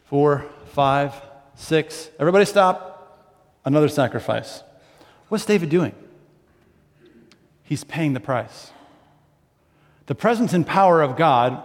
four, 0.06 0.46
five, 0.68 1.14
six. 1.56 2.10
Everybody 2.18 2.46
stop. 2.46 3.52
Another 3.66 3.90
sacrifice. 3.90 4.64
What's 5.28 5.44
David 5.44 5.68
doing? 5.68 5.94
He's 7.64 7.84
paying 7.84 8.14
the 8.14 8.22
price. 8.22 8.72
The 10.06 10.16
presence 10.16 10.54
and 10.54 10.66
power 10.66 11.02
of 11.02 11.18
God, 11.18 11.62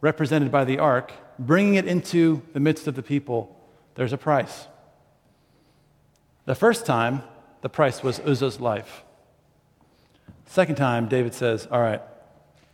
represented 0.00 0.50
by 0.50 0.64
the 0.64 0.80
ark, 0.80 1.12
bringing 1.38 1.76
it 1.76 1.86
into 1.86 2.42
the 2.52 2.58
midst 2.58 2.88
of 2.88 2.96
the 2.96 3.02
people, 3.02 3.56
there's 3.94 4.12
a 4.12 4.18
price. 4.18 4.66
The 6.46 6.56
first 6.56 6.84
time, 6.84 7.22
the 7.60 7.68
price 7.68 8.02
was 8.02 8.18
Uzzah's 8.18 8.58
life. 8.58 9.04
Second 10.46 10.74
time, 10.74 11.06
David 11.06 11.32
says, 11.32 11.68
All 11.70 11.80
right, 11.80 12.02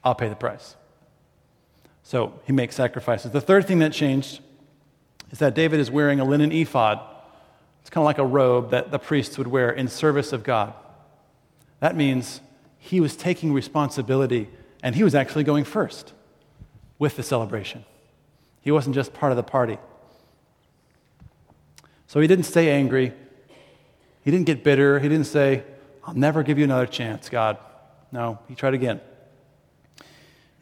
I'll 0.02 0.14
pay 0.14 0.31
the 0.31 0.35
price. 0.35 0.76
So 2.02 2.40
he 2.44 2.52
makes 2.52 2.75
sacrifices. 2.75 3.30
The 3.30 3.40
third 3.40 3.66
thing 3.66 3.78
that 3.80 3.92
changed 3.92 4.40
is 5.30 5.38
that 5.38 5.54
David 5.54 5.80
is 5.80 5.90
wearing 5.90 6.21
a 6.21 6.25
linen 6.25 6.52
ephod. 6.52 7.00
It's 7.80 7.90
kind 7.90 8.02
of 8.02 8.06
like 8.06 8.18
a 8.18 8.26
robe 8.26 8.71
that 8.71 8.90
the 8.90 8.99
priests 8.99 9.38
would 9.38 9.47
wear 9.47 9.71
in 9.71 9.88
service 9.88 10.32
of 10.32 10.44
God. 10.44 10.75
That 11.80 11.97
means 11.97 12.40
he 12.78 13.00
was 13.00 13.16
taking 13.16 13.52
responsibility 13.52 14.49
and 14.82 14.94
he 14.94 15.04
was 15.04 15.14
actually 15.14 15.44
going 15.44 15.64
first 15.64 16.12
with 16.99 17.16
the 17.16 17.23
celebration. 17.23 17.85
He 18.61 18.71
wasn't 18.71 18.94
just 18.94 19.12
part 19.12 19.32
of 19.32 19.37
the 19.37 19.42
party. 19.42 19.78
So 22.06 22.21
he 22.21 22.26
didn't 22.26 22.44
stay 22.44 22.71
angry. 22.71 23.12
He 24.25 24.30
didn't 24.30 24.47
get 24.47 24.62
bitter. 24.62 25.00
He 25.00 25.09
didn't 25.09 25.26
say, 25.26 25.64
I'll 26.04 26.14
never 26.14 26.42
give 26.42 26.59
you 26.59 26.64
another 26.64 26.87
chance, 26.87 27.28
God. 27.28 27.59
No, 28.12 28.38
he 28.49 28.54
tried 28.54 28.75
again. 28.75 29.00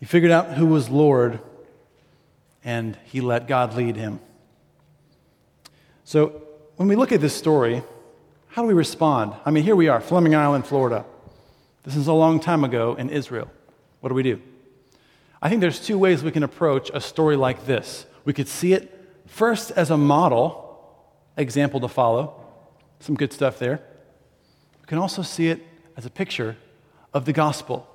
He 0.01 0.07
figured 0.07 0.33
out 0.33 0.55
who 0.55 0.67
was 0.67 0.89
Lord, 0.89 1.39
and 2.65 2.97
he 3.05 3.21
let 3.21 3.47
God 3.47 3.75
lead 3.75 3.97
him. 3.97 4.19
So 6.05 6.43
when 6.77 6.89
we 6.89 6.97
look 6.97 7.13
at 7.13 7.21
this 7.21 7.35
story, 7.35 7.83
how 8.49 8.63
do 8.63 8.69
we 8.69 8.75
respond? 8.75 9.35
I 9.45 9.51
mean, 9.51 9.63
here 9.63 9.77
we 9.77 9.89
are, 9.89 10.01
Fleming 10.01 10.35
Island, 10.35 10.67
Florida. 10.67 11.05
This 11.85 11.97
is 11.97 12.07
a 12.07 12.13
long 12.13 12.41
time 12.41 12.65
ago 12.65 12.95
in 12.95 13.11
Israel. 13.11 13.51
What 14.01 14.09
do 14.09 14.15
we 14.15 14.23
do? 14.23 14.41
I 15.43 15.49
think 15.49 15.61
there's 15.61 15.79
two 15.79 15.99
ways 15.99 16.23
we 16.23 16.31
can 16.31 16.43
approach 16.43 16.91
a 16.93 17.01
story 17.01 17.37
like 17.37 17.67
this. 17.67 18.07
We 18.25 18.33
could 18.33 18.49
see 18.49 18.73
it 18.73 19.09
first 19.27 19.71
as 19.73 19.91
a 19.91 19.97
model, 19.97 20.79
example 21.37 21.79
to 21.81 21.89
follow, 21.89 22.45
some 23.01 23.15
good 23.15 23.33
stuff 23.33 23.59
there. 23.59 23.81
We 24.81 24.87
can 24.87 24.99
also 24.99 25.23
see 25.23 25.49
it 25.49 25.61
as 25.97 26.07
a 26.07 26.11
picture 26.11 26.57
of 27.13 27.27
the 27.27 27.33
gospel. 27.33 27.87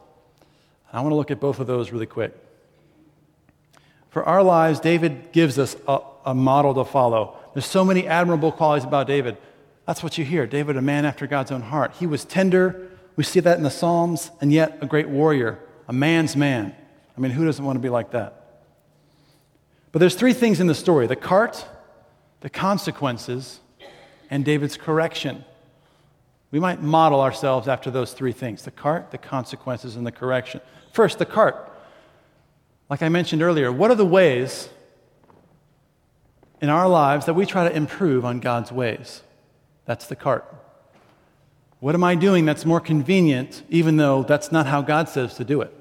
I 0.95 1.01
want 1.01 1.11
to 1.11 1.15
look 1.15 1.31
at 1.31 1.39
both 1.39 1.59
of 1.59 1.67
those 1.67 1.91
really 1.91 2.05
quick. 2.05 2.33
For 4.09 4.23
our 4.23 4.41
lives, 4.41 4.79
David 4.79 5.31
gives 5.33 5.59
us 5.59 5.75
a, 5.87 5.99
a, 6.25 6.33
model 6.33 6.73
to 6.75 6.85
follow. 6.85 7.37
There's 7.53 7.65
so 7.65 7.83
many 7.83 8.07
admirable 8.07 8.51
qualities 8.51 8.85
about 8.85 9.07
David. 9.07 9.35
That's 9.85 10.01
what 10.01 10.17
you 10.17 10.23
hear. 10.23 10.47
David, 10.47 10.77
a 10.77 10.81
man 10.81 11.05
after 11.05 11.27
God's 11.27 11.51
own 11.51 11.61
heart. 11.63 11.93
He 11.99 12.07
was 12.07 12.23
tender. 12.23 12.89
We 13.17 13.25
see 13.25 13.41
that 13.41 13.57
in 13.57 13.63
the 13.63 13.69
Psalms, 13.69 14.31
and 14.39 14.53
yet 14.53 14.77
a 14.81 14.85
great 14.85 15.09
warrior 15.09 15.59
a 15.87 15.93
man's 15.93 16.35
man. 16.35 16.73
I 17.17 17.21
mean, 17.21 17.31
who 17.31 17.45
doesn't 17.45 17.63
want 17.63 17.75
to 17.75 17.81
be 17.81 17.89
like 17.89 18.11
that? 18.11 18.63
But 19.91 19.99
there's 19.99 20.15
three 20.15 20.33
things 20.33 20.59
in 20.59 20.67
the 20.67 20.75
story 20.75 21.07
the 21.07 21.15
cart, 21.15 21.65
the 22.41 22.49
consequences, 22.49 23.59
and 24.29 24.43
David's 24.43 24.77
correction. 24.77 25.45
We 26.51 26.59
might 26.59 26.81
model 26.81 27.19
ourselves 27.19 27.67
after 27.67 27.91
those 27.91 28.13
three 28.13 28.31
things 28.31 28.63
the 28.63 28.71
cart, 28.71 29.11
the 29.11 29.17
consequences, 29.17 29.95
and 29.95 30.05
the 30.05 30.11
correction. 30.11 30.61
First, 30.95 31.19
the 31.19 31.25
cart. 31.25 31.69
Like 32.89 33.03
I 33.03 33.09
mentioned 33.09 33.41
earlier, 33.41 33.69
what 33.69 33.91
are 33.91 33.95
the 33.95 34.05
ways 34.05 34.69
in 36.61 36.69
our 36.69 36.87
lives 36.87 37.25
that 37.25 37.33
we 37.33 37.45
try 37.45 37.67
to 37.67 37.75
improve 37.75 38.23
on 38.23 38.39
God's 38.39 38.71
ways? 38.71 39.21
That's 39.83 40.07
the 40.07 40.15
cart. 40.15 40.45
What 41.81 41.95
am 41.95 42.03
I 42.05 42.15
doing 42.15 42.45
that's 42.45 42.65
more 42.65 42.79
convenient, 42.79 43.63
even 43.67 43.97
though 43.97 44.23
that's 44.23 44.53
not 44.53 44.67
how 44.67 44.81
God 44.81 45.09
says 45.09 45.35
to 45.35 45.43
do 45.43 45.59
it? 45.59 45.73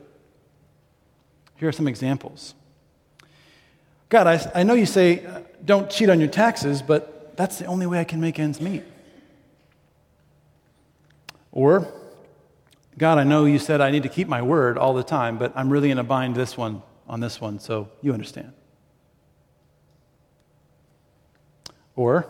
Here 1.58 1.68
are 1.68 1.72
some 1.72 1.86
examples. 1.86 2.56
God, 4.08 4.26
I, 4.26 4.50
I 4.52 4.64
know 4.64 4.74
you 4.74 4.84
say 4.84 5.24
uh, 5.24 5.42
don't 5.64 5.88
cheat 5.88 6.10
on 6.10 6.18
your 6.18 6.28
taxes, 6.28 6.82
but 6.82 7.36
that's 7.36 7.60
the 7.60 7.66
only 7.66 7.86
way 7.86 8.00
I 8.00 8.04
can 8.04 8.20
make 8.20 8.40
ends 8.40 8.60
meet. 8.60 8.82
Or, 11.52 11.86
God, 12.96 13.18
I 13.18 13.24
know 13.24 13.44
you 13.44 13.58
said 13.58 13.80
I 13.80 13.90
need 13.90 14.04
to 14.04 14.08
keep 14.08 14.28
my 14.28 14.42
word 14.42 14.78
all 14.78 14.94
the 14.94 15.02
time, 15.02 15.36
but 15.36 15.52
I'm 15.56 15.70
really 15.70 15.90
in 15.90 15.98
a 15.98 16.04
bind 16.04 16.36
this 16.36 16.56
one 16.56 16.82
on 17.08 17.20
this 17.20 17.40
one, 17.40 17.58
so 17.58 17.88
you 18.02 18.12
understand. 18.12 18.52
Or, 21.96 22.26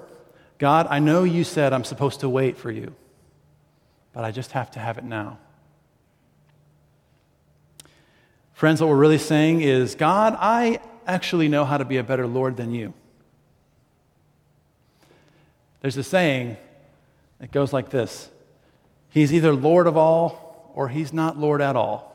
God, 0.58 0.86
I 0.88 0.98
know 0.98 1.24
you 1.24 1.44
said 1.44 1.72
I'm 1.72 1.84
supposed 1.84 2.20
to 2.20 2.28
wait 2.28 2.56
for 2.56 2.70
you, 2.70 2.94
but 4.12 4.24
I 4.24 4.30
just 4.30 4.52
have 4.52 4.70
to 4.72 4.78
have 4.78 4.98
it 4.98 5.04
now. 5.04 5.38
Friends, 8.54 8.80
what 8.80 8.88
we're 8.88 8.96
really 8.96 9.18
saying 9.18 9.60
is 9.60 9.94
God, 9.94 10.36
I 10.38 10.80
actually 11.06 11.48
know 11.48 11.64
how 11.64 11.76
to 11.76 11.84
be 11.84 11.98
a 11.98 12.04
better 12.04 12.26
Lord 12.26 12.56
than 12.56 12.72
you. 12.72 12.94
There's 15.80 15.96
a 15.98 16.04
saying 16.04 16.56
that 17.40 17.52
goes 17.52 17.72
like 17.72 17.90
this 17.90 18.30
He's 19.10 19.32
either 19.32 19.52
Lord 19.52 19.86
of 19.86 19.96
all 19.96 20.43
or 20.74 20.88
he's 20.88 21.12
not 21.12 21.38
Lord 21.38 21.62
at 21.62 21.76
all. 21.76 22.10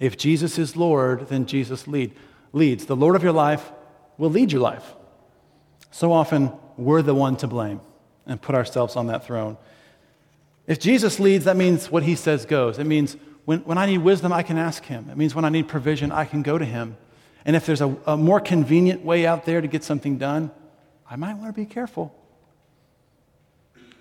If 0.00 0.16
Jesus 0.16 0.58
is 0.58 0.76
Lord, 0.76 1.28
then 1.28 1.46
Jesus 1.46 1.86
lead, 1.86 2.14
leads. 2.52 2.86
The 2.86 2.96
Lord 2.96 3.16
of 3.16 3.22
your 3.22 3.32
life 3.32 3.70
will 4.18 4.30
lead 4.30 4.52
your 4.52 4.60
life. 4.60 4.94
So 5.90 6.12
often, 6.12 6.52
we're 6.76 7.02
the 7.02 7.14
one 7.14 7.36
to 7.36 7.46
blame 7.46 7.80
and 8.26 8.40
put 8.40 8.54
ourselves 8.54 8.96
on 8.96 9.06
that 9.06 9.24
throne. 9.24 9.56
If 10.66 10.80
Jesus 10.80 11.20
leads, 11.20 11.44
that 11.44 11.56
means 11.56 11.90
what 11.90 12.02
he 12.02 12.16
says 12.16 12.46
goes. 12.46 12.78
It 12.78 12.84
means 12.84 13.16
when, 13.44 13.60
when 13.60 13.78
I 13.78 13.86
need 13.86 13.98
wisdom, 13.98 14.32
I 14.32 14.42
can 14.42 14.56
ask 14.56 14.84
him. 14.84 15.08
It 15.10 15.16
means 15.16 15.34
when 15.34 15.44
I 15.44 15.50
need 15.50 15.68
provision, 15.68 16.10
I 16.10 16.24
can 16.24 16.42
go 16.42 16.58
to 16.58 16.64
him. 16.64 16.96
And 17.44 17.54
if 17.54 17.66
there's 17.66 17.82
a, 17.82 17.96
a 18.06 18.16
more 18.16 18.40
convenient 18.40 19.04
way 19.04 19.26
out 19.26 19.44
there 19.44 19.60
to 19.60 19.68
get 19.68 19.84
something 19.84 20.16
done, 20.16 20.50
I 21.08 21.16
might 21.16 21.34
want 21.34 21.54
to 21.54 21.60
be 21.60 21.66
careful 21.66 22.14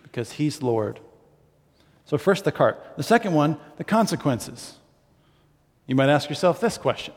because 0.03 0.31
he's 0.33 0.61
Lord. 0.61 0.99
So, 2.05 2.17
first, 2.17 2.43
the 2.43 2.51
cart. 2.51 2.83
The 2.97 3.03
second 3.03 3.33
one, 3.33 3.57
the 3.77 3.83
consequences. 3.83 4.75
You 5.87 5.95
might 5.95 6.09
ask 6.09 6.29
yourself 6.29 6.59
this 6.59 6.77
question 6.77 7.13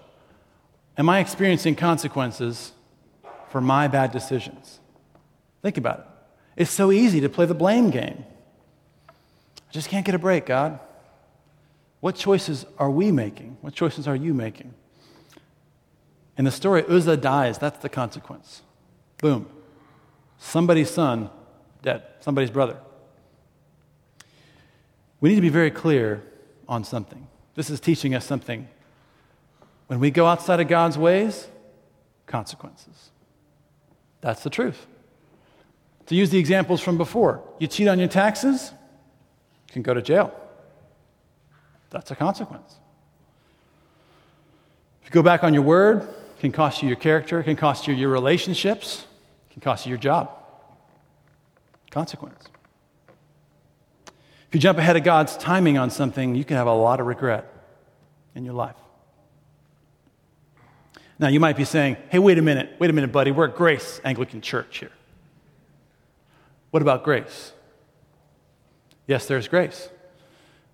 Am 0.97 1.09
I 1.09 1.21
experiencing 1.21 1.77
consequences 1.77 2.73
for 3.51 3.61
my 3.61 3.89
bad 3.89 4.13
decisions? 4.13 4.81
Think 5.63 5.77
about 5.77 5.99
it. 6.01 6.07
It's 6.63 6.71
so 6.71 6.91
easy 6.91 7.21
to 7.21 7.29
play 7.29 7.47
the 7.47 7.55
blame 7.55 7.91
game. 7.91 8.25
I 9.09 9.73
just 9.73 9.89
can't 9.89 10.07
get 10.07 10.15
a 10.15 10.19
break, 10.19 10.47
God. 10.47 10.81
What 12.01 12.15
choices 12.15 12.65
are 12.79 12.91
we 12.91 13.11
making? 13.11 13.57
What 13.61 13.75
choices 13.75 14.07
are 14.07 14.17
you 14.17 14.33
making? 14.33 14.73
In 16.39 16.45
the 16.45 16.51
story, 16.51 16.85
Uzzah 16.89 17.17
dies. 17.17 17.59
That's 17.59 17.79
the 17.79 17.89
consequence. 17.89 18.63
Boom. 19.19 19.49
Somebody's 20.39 20.91
son 20.91 21.31
dead, 21.83 22.03
somebody's 22.21 22.51
brother. 22.51 22.77
We 25.21 25.31
need 25.31 25.37
to 25.37 25.41
be 25.41 25.49
very 25.49 25.71
clear 25.71 26.23
on 26.69 26.85
something. 26.85 27.27
This 27.55 27.71
is 27.71 27.81
teaching 27.81 28.15
us 28.15 28.25
something. 28.25 28.69
When 29.87 30.01
we 30.01 30.11
go 30.11 30.27
outside 30.27 30.61
of 30.61 30.69
God's 30.69 30.99
ways, 30.99 31.49
consequences. 32.27 33.11
That's 34.21 34.43
the 34.43 34.51
truth. 34.51 34.87
To 36.07 36.15
use 36.15 36.31
the 36.31 36.39
examples 36.39 36.81
from 36.81 36.99
before, 36.99 37.43
you 37.59 37.67
cheat 37.67 37.89
on 37.89 37.99
your 37.99 38.09
taxes, 38.09 38.73
you 39.69 39.73
can 39.73 39.83
go 39.83 39.95
to 39.95 40.03
jail. 40.03 40.33
That's 41.91 42.11
a 42.11 42.17
consequence. 42.17 42.77
If 45.03 45.09
you 45.09 45.13
go 45.13 45.23
back 45.23 45.45
on 45.45 45.55
your 45.55 45.63
word, 45.63 46.03
it 46.03 46.41
can 46.41 46.53
cost 46.53 46.83
you 46.83 46.89
your 46.89 46.97
character, 46.97 47.41
it 47.41 47.45
can 47.45 47.57
cost 47.57 47.87
you 47.87 47.95
your 47.95 48.11
relationships, 48.11 49.07
it 49.51 49.55
can 49.55 49.63
cost 49.63 49.87
you 49.87 49.91
your 49.91 49.99
job. 49.99 50.31
Consequence. 51.91 52.45
If 54.49 54.55
you 54.55 54.61
jump 54.61 54.79
ahead 54.79 54.97
of 54.97 55.05
God's 55.05 55.37
timing 55.37 55.77
on 55.79 55.91
something, 55.91 56.35
you 56.35 56.45
can 56.45 56.57
have 56.57 56.67
a 56.67 56.75
lot 56.75 57.01
of 57.01 57.07
regret 57.07 57.53
in 58.35 58.45
your 58.45 58.55
life. 58.55 58.77
Now, 61.19 61.29
you 61.29 61.41
might 61.41 61.57
be 61.57 61.65
saying, 61.65 61.97
hey, 62.11 62.19
wait 62.19 62.39
a 62.39 62.43
minute, 62.43 62.77
wait 62.79 62.91
a 62.91 62.93
minute, 62.93 63.11
buddy, 63.11 63.31
we're 63.31 63.49
at 63.49 63.57
Grace 63.57 64.01
Anglican 64.05 64.41
Church 64.43 64.79
here. 64.79 64.93
What 66.71 66.83
about 66.83 67.05
grace? 67.05 67.53
Yes, 69.07 69.27
there's 69.27 69.49
grace. 69.49 69.89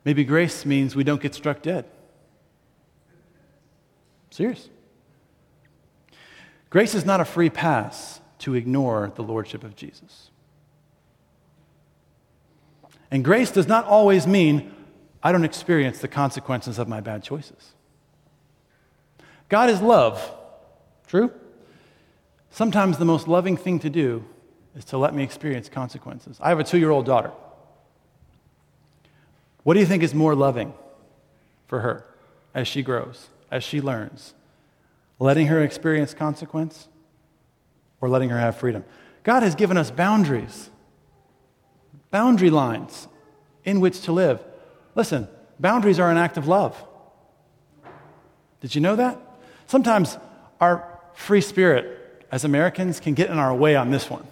Maybe 0.04 0.24
grace 0.24 0.66
means 0.66 0.96
we 0.96 1.04
don't 1.04 1.22
get 1.22 1.32
struck 1.32 1.62
dead. 1.62 1.84
Serious. 4.30 4.68
Grace 6.70 6.96
is 6.96 7.04
not 7.04 7.20
a 7.20 7.24
free 7.24 7.50
pass 7.50 8.20
to 8.40 8.54
ignore 8.54 9.12
the 9.14 9.22
lordship 9.22 9.62
of 9.62 9.76
Jesus. 9.76 10.31
And 13.12 13.22
grace 13.22 13.50
does 13.50 13.68
not 13.68 13.84
always 13.84 14.26
mean 14.26 14.72
I 15.22 15.32
don't 15.32 15.44
experience 15.44 15.98
the 15.98 16.08
consequences 16.08 16.78
of 16.78 16.88
my 16.88 17.00
bad 17.00 17.22
choices. 17.22 17.74
God 19.50 19.68
is 19.68 19.82
love. 19.82 20.34
True? 21.06 21.30
Sometimes 22.50 22.96
the 22.96 23.04
most 23.04 23.28
loving 23.28 23.58
thing 23.58 23.78
to 23.80 23.90
do 23.90 24.24
is 24.74 24.86
to 24.86 24.96
let 24.96 25.14
me 25.14 25.22
experience 25.22 25.68
consequences. 25.68 26.38
I 26.40 26.48
have 26.48 26.58
a 26.58 26.64
two 26.64 26.78
year 26.78 26.90
old 26.90 27.04
daughter. 27.04 27.30
What 29.62 29.74
do 29.74 29.80
you 29.80 29.86
think 29.86 30.02
is 30.02 30.14
more 30.14 30.34
loving 30.34 30.72
for 31.66 31.80
her 31.80 32.06
as 32.54 32.66
she 32.66 32.82
grows, 32.82 33.28
as 33.50 33.62
she 33.62 33.82
learns? 33.82 34.32
Letting 35.18 35.48
her 35.48 35.62
experience 35.62 36.14
consequence 36.14 36.88
or 38.00 38.08
letting 38.08 38.30
her 38.30 38.38
have 38.38 38.56
freedom? 38.56 38.86
God 39.22 39.42
has 39.42 39.54
given 39.54 39.76
us 39.76 39.90
boundaries, 39.90 40.70
boundary 42.12 42.50
lines 42.50 43.08
in 43.64 43.80
which 43.80 44.02
to 44.02 44.12
live. 44.12 44.40
Listen, 44.94 45.26
boundaries 45.58 45.98
are 45.98 46.12
an 46.12 46.16
act 46.16 46.36
of 46.36 46.46
love. 46.46 46.80
Did 48.60 48.76
you 48.76 48.80
know 48.80 48.94
that? 48.94 49.18
Sometimes 49.66 50.16
our 50.60 51.00
free 51.14 51.40
spirit 51.40 52.26
as 52.30 52.44
Americans 52.44 53.00
can 53.00 53.14
get 53.14 53.30
in 53.30 53.38
our 53.38 53.52
way 53.52 53.74
on 53.74 53.90
this 53.90 54.08
one. 54.08 54.26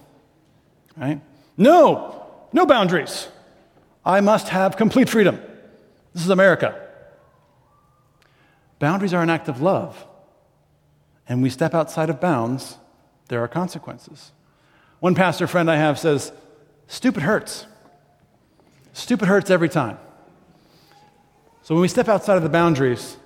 Right? 0.95 1.19
No, 1.57 2.25
no 2.53 2.65
boundaries. 2.65 3.27
I 4.05 4.21
must 4.21 4.47
have 4.49 4.77
complete 4.77 5.09
freedom. 5.09 5.39
This 6.13 6.23
is 6.23 6.29
America. 6.29 6.79
Boundaries 8.79 9.13
are 9.13 9.21
an 9.21 9.29
act 9.29 9.47
of 9.49 9.61
love. 9.61 10.07
And 11.27 11.41
we 11.41 11.49
step 11.49 11.73
outside 11.73 12.09
of 12.09 12.19
bounds, 12.19 12.77
there 13.29 13.41
are 13.41 13.47
consequences. 13.47 14.31
One 14.99 15.15
pastor 15.15 15.47
friend 15.47 15.69
I 15.69 15.77
have 15.77 15.97
says, 15.97 16.31
Stupid 16.87 17.23
hurts. 17.23 17.67
Stupid 18.93 19.27
hurts 19.27 19.49
every 19.49 19.69
time. 19.69 19.97
So 21.63 21.75
when 21.75 21.81
we 21.81 21.87
step 21.87 22.07
outside 22.07 22.37
of 22.37 22.43
the 22.43 22.49
boundaries, 22.49 23.17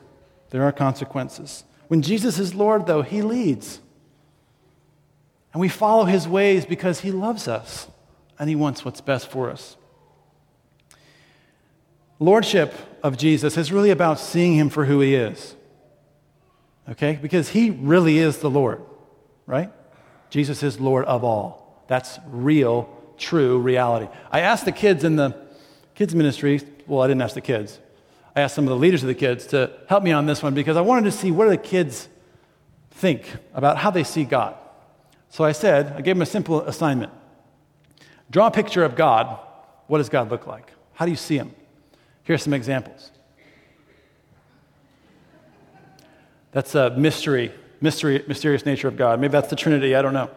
there 0.49 0.63
are 0.63 0.71
consequences. 0.71 1.63
When 1.87 2.01
Jesus 2.01 2.39
is 2.39 2.53
Lord, 2.53 2.85
though, 2.85 3.01
he 3.01 3.21
leads. 3.21 3.79
And 5.53 5.61
we 5.61 5.69
follow 5.69 6.05
his 6.05 6.27
ways 6.27 6.65
because 6.65 6.99
he 6.99 7.11
loves 7.11 7.47
us 7.47 7.87
and 8.37 8.49
he 8.49 8.55
wants 8.55 8.83
what's 8.83 9.01
best 9.01 9.29
for 9.29 9.49
us. 9.49 9.77
Lordship 12.19 12.73
of 13.03 13.17
Jesus 13.17 13.57
is 13.57 13.71
really 13.71 13.89
about 13.89 14.19
seeing 14.19 14.55
him 14.55 14.69
for 14.69 14.85
who 14.85 14.99
he 14.99 15.15
is. 15.15 15.55
Okay? 16.89 17.17
Because 17.21 17.49
he 17.49 17.69
really 17.69 18.17
is 18.17 18.39
the 18.39 18.49
Lord, 18.49 18.81
right? 19.45 19.71
Jesus 20.29 20.63
is 20.63 20.79
Lord 20.79 21.05
of 21.05 21.23
all. 21.23 21.83
That's 21.87 22.19
real, 22.27 22.89
true 23.17 23.59
reality. 23.59 24.07
I 24.31 24.41
asked 24.41 24.65
the 24.65 24.71
kids 24.71 25.03
in 25.03 25.15
the 25.15 25.44
kids' 25.95 26.13
ministry, 26.13 26.61
well, 26.85 27.01
I 27.01 27.07
didn't 27.07 27.21
ask 27.21 27.33
the 27.33 27.41
kids. 27.41 27.79
I 28.35 28.41
asked 28.41 28.55
some 28.55 28.65
of 28.65 28.69
the 28.69 28.75
leaders 28.75 29.01
of 29.01 29.07
the 29.07 29.15
kids 29.15 29.47
to 29.47 29.71
help 29.87 30.03
me 30.03 30.11
on 30.11 30.25
this 30.25 30.43
one 30.43 30.53
because 30.53 30.75
I 30.77 30.81
wanted 30.81 31.05
to 31.05 31.11
see 31.11 31.31
what 31.31 31.45
do 31.45 31.51
the 31.51 31.57
kids 31.57 32.09
think 32.91 33.25
about 33.53 33.77
how 33.77 33.91
they 33.91 34.03
see 34.03 34.25
God. 34.25 34.55
So 35.29 35.43
I 35.43 35.53
said, 35.53 35.93
I 35.93 36.01
gave 36.01 36.15
them 36.15 36.21
a 36.21 36.25
simple 36.25 36.61
assignment. 36.61 37.11
Draw 38.29 38.47
a 38.47 38.51
picture 38.51 38.83
of 38.83 38.95
God. 38.95 39.39
What 39.87 39.99
does 39.99 40.09
God 40.09 40.29
look 40.29 40.47
like? 40.47 40.71
How 40.93 41.05
do 41.05 41.11
you 41.11 41.17
see 41.17 41.37
him? 41.37 41.53
Here 42.23 42.35
are 42.35 42.39
some 42.39 42.53
examples. 42.53 43.11
That's 46.51 46.73
a 46.75 46.89
mystery, 46.91 47.51
mystery, 47.81 48.23
mysterious 48.27 48.65
nature 48.65 48.87
of 48.87 48.97
God. 48.97 49.19
Maybe 49.19 49.31
that's 49.31 49.49
the 49.49 49.55
Trinity, 49.55 49.95
I 49.95 50.01
don't 50.01 50.13
know. 50.13 50.29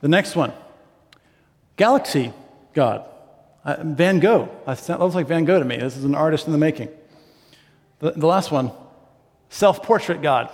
The 0.00 0.08
next 0.08 0.36
one 0.36 0.52
galaxy 1.76 2.32
God. 2.72 3.06
Uh, 3.66 3.76
Van 3.82 4.20
Gogh. 4.20 4.48
That 4.64 5.00
looks 5.00 5.16
like 5.16 5.26
Van 5.26 5.44
Gogh 5.44 5.58
to 5.58 5.64
me. 5.64 5.76
This 5.76 5.96
is 5.96 6.04
an 6.04 6.14
artist 6.14 6.46
in 6.46 6.52
the 6.52 6.58
making. 6.58 6.88
The, 7.98 8.12
the 8.12 8.26
last 8.26 8.52
one 8.52 8.70
self 9.50 9.82
portrait 9.82 10.22
God. 10.22 10.50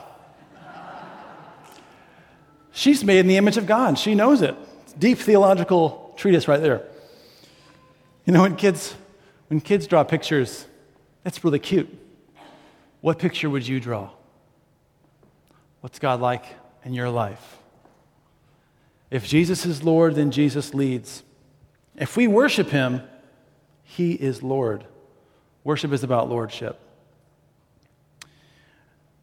She's 2.73 3.05
made 3.05 3.19
in 3.19 3.27
the 3.27 3.37
image 3.37 3.59
of 3.59 3.67
God. 3.67 3.99
She 3.99 4.15
knows 4.15 4.41
it. 4.41 4.57
Deep 4.99 5.19
theological 5.19 6.15
treatise 6.17 6.49
right 6.49 6.61
there. 6.61 6.83
You 8.25 8.33
know, 8.33 8.43
when 8.43 8.57
kids 8.57 8.95
when 9.49 9.61
kids 9.61 9.87
draw 9.87 10.05
pictures, 10.05 10.65
that's 11.23 11.45
really 11.45 11.59
cute. 11.59 11.95
What 13.03 13.19
picture 13.19 13.51
would 13.51 13.69
you 13.69 13.79
draw? 13.79 14.09
What's 15.83 15.99
God 15.99 16.21
like 16.21 16.47
in 16.83 16.95
your 16.95 17.11
life? 17.11 17.59
If 19.11 19.27
Jesus 19.27 19.67
is 19.67 19.83
Lord, 19.83 20.15
then 20.15 20.31
Jesus 20.31 20.73
leads. 20.73 21.23
If 21.97 22.17
we 22.17 22.27
worship 22.27 22.71
him, 22.71 23.03
he 23.85 24.13
is 24.13 24.43
Lord. 24.43 24.85
Worship 25.65 25.93
is 25.93 26.03
about 26.03 26.29
lordship. 26.29 26.79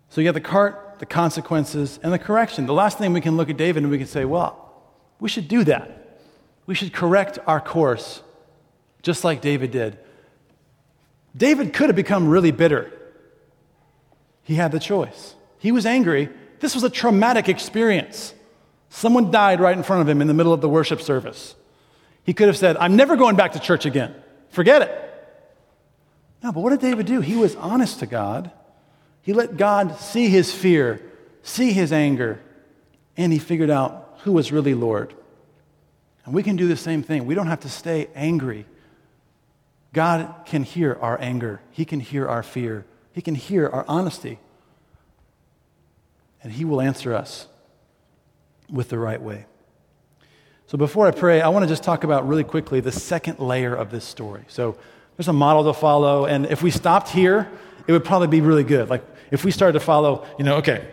So 0.09 0.21
you 0.21 0.27
have 0.27 0.35
the 0.35 0.41
cart, 0.41 0.97
the 0.99 1.05
consequences, 1.05 1.99
and 2.01 2.11
the 2.11 2.19
correction. 2.19 2.65
The 2.65 2.73
last 2.73 2.97
thing 2.97 3.13
we 3.13 3.21
can 3.21 3.37
look 3.37 3.49
at 3.49 3.57
David 3.57 3.83
and 3.83 3.91
we 3.91 3.97
can 3.97 4.07
say, 4.07 4.25
well, 4.25 4.73
we 5.19 5.29
should 5.29 5.47
do 5.47 5.63
that. 5.65 6.19
We 6.65 6.75
should 6.75 6.93
correct 6.93 7.39
our 7.47 7.59
course, 7.59 8.21
just 9.01 9.23
like 9.23 9.41
David 9.41 9.71
did. 9.71 9.97
David 11.35 11.73
could 11.73 11.89
have 11.89 11.95
become 11.95 12.27
really 12.27 12.51
bitter. 12.51 12.91
He 14.43 14.55
had 14.55 14.71
the 14.71 14.79
choice. 14.79 15.35
He 15.59 15.71
was 15.71 15.85
angry. 15.85 16.29
This 16.59 16.73
was 16.73 16.83
a 16.83 16.89
traumatic 16.89 17.49
experience. 17.49 18.33
Someone 18.89 19.29
died 19.29 19.59
right 19.59 19.77
in 19.77 19.83
front 19.83 20.01
of 20.01 20.09
him 20.09 20.21
in 20.21 20.27
the 20.27 20.33
middle 20.33 20.53
of 20.53 20.61
the 20.61 20.69
worship 20.69 21.01
service. 21.01 21.55
He 22.23 22.33
could 22.33 22.47
have 22.47 22.57
said, 22.57 22.77
I'm 22.77 22.95
never 22.95 23.15
going 23.15 23.35
back 23.35 23.53
to 23.53 23.59
church 23.59 23.85
again. 23.85 24.13
Forget 24.49 24.81
it. 24.83 25.05
No, 26.43 26.51
but 26.51 26.61
what 26.61 26.69
did 26.69 26.79
David 26.79 27.05
do? 27.05 27.21
He 27.21 27.35
was 27.35 27.55
honest 27.55 27.99
to 27.99 28.05
God. 28.05 28.51
He 29.21 29.33
let 29.33 29.57
God 29.57 29.99
see 29.99 30.29
his 30.29 30.51
fear, 30.53 31.01
see 31.43 31.71
his 31.71 31.91
anger, 31.91 32.39
and 33.17 33.33
he 33.33 33.39
figured 33.39 33.69
out 33.69 34.19
who 34.23 34.31
was 34.31 34.51
really 34.51 34.73
Lord. 34.73 35.13
And 36.25 36.33
we 36.33 36.43
can 36.43 36.55
do 36.55 36.67
the 36.67 36.77
same 36.77 37.03
thing. 37.03 37.25
We 37.25 37.35
don't 37.35 37.47
have 37.47 37.61
to 37.61 37.69
stay 37.69 38.07
angry 38.15 38.65
God 39.93 40.45
can 40.45 40.63
hear 40.63 40.97
our 41.01 41.19
anger, 41.19 41.61
He 41.71 41.85
can 41.85 41.99
hear 41.99 42.27
our 42.27 42.43
fear, 42.43 42.85
He 43.13 43.21
can 43.21 43.35
hear 43.35 43.67
our 43.67 43.85
honesty, 43.87 44.39
and 46.43 46.53
He 46.53 46.65
will 46.65 46.81
answer 46.81 47.13
us 47.13 47.47
with 48.69 48.89
the 48.89 48.99
right 48.99 49.21
way. 49.21 49.45
So 50.69 50.77
before 50.77 51.07
I 51.07 51.11
pray, 51.11 51.41
I 51.41 51.47
want 51.47 51.63
to 51.63 51.67
just 51.67 51.81
talk 51.81 52.03
about 52.03 52.27
really 52.27 52.43
quickly 52.43 52.79
the 52.79 52.91
second 52.91 53.39
layer 53.39 53.73
of 53.73 53.89
this 53.89 54.05
story. 54.05 54.43
So 54.49 54.77
there's 55.17 55.27
a 55.27 55.33
model 55.33 55.63
to 55.63 55.73
follow, 55.73 56.27
and 56.27 56.45
if 56.45 56.61
we 56.61 56.69
stopped 56.69 57.09
here, 57.09 57.49
it 57.87 57.91
would 57.91 58.05
probably 58.05 58.27
be 58.27 58.39
really 58.39 58.63
good. 58.63 58.87
Like 58.87 59.03
if 59.31 59.43
we 59.43 59.49
started 59.49 59.73
to 59.73 59.83
follow, 59.83 60.27
you 60.37 60.45
know, 60.45 60.57
okay, 60.57 60.87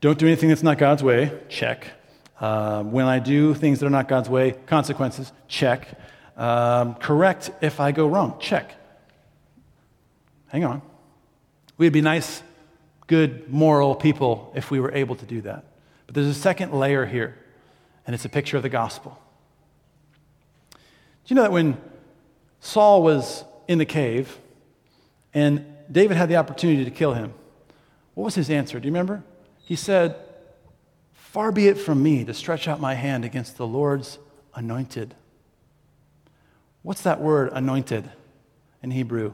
don't 0.00 0.16
do 0.16 0.28
anything 0.28 0.48
that's 0.48 0.62
not 0.62 0.78
God's 0.78 1.02
way, 1.02 1.36
check. 1.48 1.88
Uh, 2.38 2.84
when 2.84 3.06
I 3.06 3.18
do 3.18 3.52
things 3.52 3.80
that 3.80 3.86
are 3.86 3.90
not 3.90 4.06
God's 4.06 4.28
way, 4.28 4.52
consequences, 4.66 5.32
check. 5.48 5.88
Um, 6.36 6.94
correct 6.94 7.50
if 7.60 7.80
I 7.80 7.90
go 7.90 8.06
wrong. 8.06 8.36
Check. 8.38 8.76
Hang 10.46 10.64
on. 10.64 10.82
We'd 11.78 11.92
be 11.92 12.00
nice, 12.00 12.44
good, 13.08 13.52
moral 13.52 13.96
people 13.96 14.52
if 14.54 14.70
we 14.70 14.78
were 14.78 14.92
able 14.92 15.16
to 15.16 15.26
do 15.26 15.40
that. 15.40 15.64
But 16.06 16.14
there's 16.14 16.28
a 16.28 16.32
second 16.32 16.72
layer 16.72 17.04
here, 17.04 17.36
and 18.06 18.14
it's 18.14 18.24
a 18.24 18.28
picture 18.28 18.56
of 18.56 18.62
the 18.62 18.68
gospel. 18.68 19.18
Do 20.72 20.78
you 21.28 21.36
know 21.36 21.42
that 21.42 21.52
when 21.52 21.78
Saul 22.60 23.02
was 23.02 23.44
in 23.66 23.78
the 23.78 23.86
cave 23.86 24.38
and 25.32 25.64
David 25.90 26.16
had 26.16 26.28
the 26.28 26.36
opportunity 26.36 26.84
to 26.84 26.90
kill 26.90 27.14
him, 27.14 27.32
what 28.14 28.24
was 28.24 28.34
his 28.34 28.50
answer? 28.50 28.78
Do 28.78 28.86
you 28.86 28.92
remember? 28.92 29.22
He 29.64 29.76
said, 29.76 30.16
Far 31.12 31.50
be 31.50 31.66
it 31.66 31.78
from 31.78 32.02
me 32.02 32.24
to 32.24 32.34
stretch 32.34 32.68
out 32.68 32.80
my 32.80 32.94
hand 32.94 33.24
against 33.24 33.56
the 33.56 33.66
Lord's 33.66 34.18
anointed. 34.54 35.14
What's 36.82 37.02
that 37.02 37.20
word, 37.20 37.50
anointed, 37.52 38.08
in 38.82 38.90
Hebrew? 38.90 39.32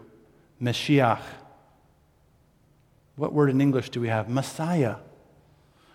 Mashiach. 0.62 1.20
What 3.16 3.32
word 3.32 3.50
in 3.50 3.60
English 3.60 3.90
do 3.90 4.00
we 4.00 4.08
have? 4.08 4.28
Messiah. 4.28 4.96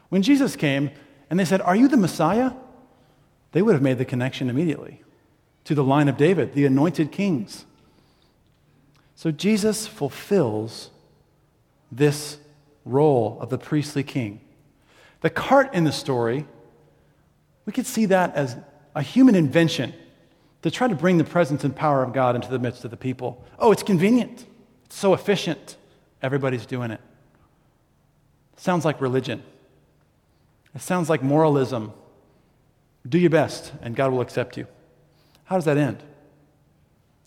When 0.09 0.21
Jesus 0.21 0.55
came 0.55 0.91
and 1.29 1.39
they 1.39 1.45
said, 1.45 1.61
Are 1.61 1.75
you 1.75 1.87
the 1.87 1.97
Messiah? 1.97 2.51
They 3.55 3.61
would 3.61 3.71
have 3.71 3.81
made 3.81 3.99
the 3.99 4.03
connection 4.03 4.49
immediately 4.49 5.01
to 5.63 5.73
the 5.73 5.81
line 5.81 6.09
of 6.09 6.17
David, 6.17 6.55
the 6.55 6.65
anointed 6.65 7.13
kings. 7.13 7.63
So 9.15 9.31
Jesus 9.31 9.87
fulfills 9.87 10.89
this 11.89 12.37
role 12.83 13.37
of 13.39 13.49
the 13.49 13.57
priestly 13.57 14.03
king. 14.03 14.41
The 15.21 15.29
cart 15.29 15.73
in 15.73 15.85
the 15.85 15.93
story, 15.93 16.45
we 17.65 17.71
could 17.71 17.85
see 17.85 18.05
that 18.07 18.35
as 18.35 18.57
a 18.93 19.01
human 19.01 19.35
invention 19.35 19.93
to 20.61 20.69
try 20.69 20.89
to 20.89 20.95
bring 20.95 21.17
the 21.17 21.23
presence 21.23 21.63
and 21.63 21.73
power 21.73 22.03
of 22.03 22.11
God 22.11 22.35
into 22.35 22.49
the 22.49 22.59
midst 22.59 22.83
of 22.83 22.91
the 22.91 22.97
people. 22.97 23.41
Oh, 23.57 23.71
it's 23.71 23.83
convenient. 23.83 24.45
It's 24.83 24.97
so 24.97 25.13
efficient. 25.13 25.77
Everybody's 26.21 26.65
doing 26.65 26.91
it. 26.91 26.99
Sounds 28.57 28.83
like 28.83 28.99
religion. 28.99 29.43
It 30.73 30.81
sounds 30.81 31.09
like 31.09 31.23
moralism. 31.23 31.93
Do 33.07 33.17
your 33.17 33.29
best, 33.29 33.71
and 33.81 33.95
God 33.95 34.11
will 34.11 34.21
accept 34.21 34.57
you. 34.57 34.67
How 35.45 35.55
does 35.55 35.65
that 35.65 35.77
end? 35.77 36.01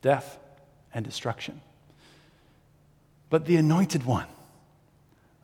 Death 0.03 0.39
and 0.93 1.05
destruction. 1.05 1.61
But 3.31 3.47
the 3.47 3.57
anointed 3.57 4.05
one, 4.05 4.27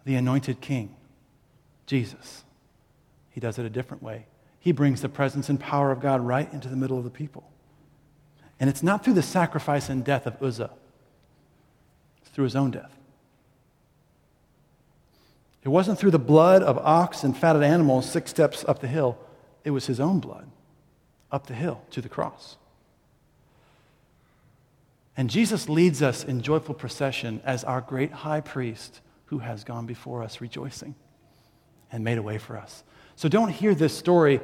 the 0.04 0.16
anointed 0.16 0.60
king, 0.60 0.96
Jesus, 1.86 2.44
he 3.30 3.40
does 3.40 3.58
it 3.58 3.66
a 3.66 3.70
different 3.70 4.02
way. 4.02 4.26
He 4.58 4.72
brings 4.72 5.02
the 5.02 5.08
presence 5.08 5.48
and 5.48 5.60
power 5.60 5.90
of 5.90 6.00
God 6.00 6.20
right 6.20 6.50
into 6.52 6.68
the 6.68 6.76
middle 6.76 6.96
of 6.96 7.04
the 7.04 7.10
people. 7.10 7.44
And 8.58 8.70
it's 8.70 8.82
not 8.82 9.04
through 9.04 9.14
the 9.14 9.22
sacrifice 9.22 9.88
and 9.88 10.04
death 10.04 10.26
of 10.26 10.42
Uzzah, 10.42 10.70
it's 12.22 12.30
through 12.30 12.44
his 12.44 12.56
own 12.56 12.70
death. 12.70 12.96
It 15.62 15.68
wasn't 15.68 15.98
through 15.98 16.10
the 16.10 16.18
blood 16.18 16.62
of 16.62 16.78
ox 16.78 17.24
and 17.24 17.36
fatted 17.36 17.62
animals 17.62 18.10
six 18.10 18.30
steps 18.30 18.64
up 18.66 18.80
the 18.80 18.88
hill, 18.88 19.18
it 19.64 19.70
was 19.70 19.86
his 19.86 19.98
own 19.98 20.20
blood 20.20 20.48
up 21.32 21.46
the 21.46 21.54
hill 21.54 21.82
to 21.90 22.00
the 22.00 22.08
cross. 22.08 22.56
And 25.16 25.30
Jesus 25.30 25.68
leads 25.68 26.02
us 26.02 26.24
in 26.24 26.42
joyful 26.42 26.74
procession 26.74 27.40
as 27.44 27.64
our 27.64 27.80
great 27.80 28.12
high 28.12 28.40
priest 28.40 29.00
who 29.26 29.38
has 29.38 29.64
gone 29.64 29.86
before 29.86 30.22
us 30.22 30.40
rejoicing 30.40 30.94
and 31.90 32.04
made 32.04 32.18
a 32.18 32.22
way 32.22 32.38
for 32.38 32.56
us. 32.56 32.82
So 33.16 33.28
don't 33.28 33.48
hear 33.48 33.74
this 33.74 33.96
story 33.96 34.40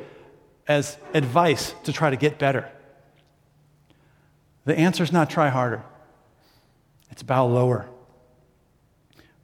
as 0.69 0.97
advice 1.13 1.75
to 1.85 1.93
try 1.93 2.11
to 2.11 2.17
get 2.17 2.39
better. 2.39 2.71
The 4.65 4.79
answer 4.79 5.03
is 5.03 5.13
not 5.13 5.31
try 5.31 5.49
harder, 5.49 5.83
it's 7.11 7.23
bow 7.23 7.47
lower. 7.47 7.89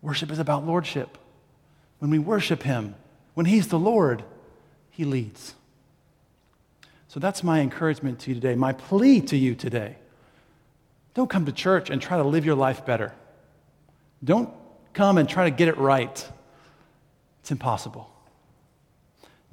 Worship 0.03 0.31
is 0.31 0.39
about 0.39 0.65
lordship. 0.65 1.19
When 1.99 2.11
we 2.11 2.19
worship 2.19 2.63
Him, 2.63 2.95
when 3.35 3.47
He's 3.47 3.69
the 3.69 3.79
Lord, 3.79 4.23
He 4.91 5.05
leads. 5.05 5.55
So 7.17 7.21
that's 7.21 7.43
my 7.43 7.61
encouragement 7.61 8.19
to 8.19 8.29
you 8.29 8.35
today, 8.35 8.57
my 8.57 8.75
plea 8.75 9.23
to 9.23 9.39
you 9.39 9.55
today. 9.55 9.97
Don't 11.15 11.31
come 11.31 11.47
to 11.47 11.53
church 11.53 11.89
and 11.89 12.03
try 12.03 12.19
to 12.19 12.23
live 12.23 12.45
your 12.45 12.57
life 12.57 12.85
better. 12.85 13.15
Don't 14.23 14.51
come 14.93 15.17
and 15.17 15.27
try 15.27 15.45
to 15.45 15.51
get 15.51 15.69
it 15.69 15.79
right. 15.79 16.31
It's 17.41 17.51
impossible. 17.51 18.11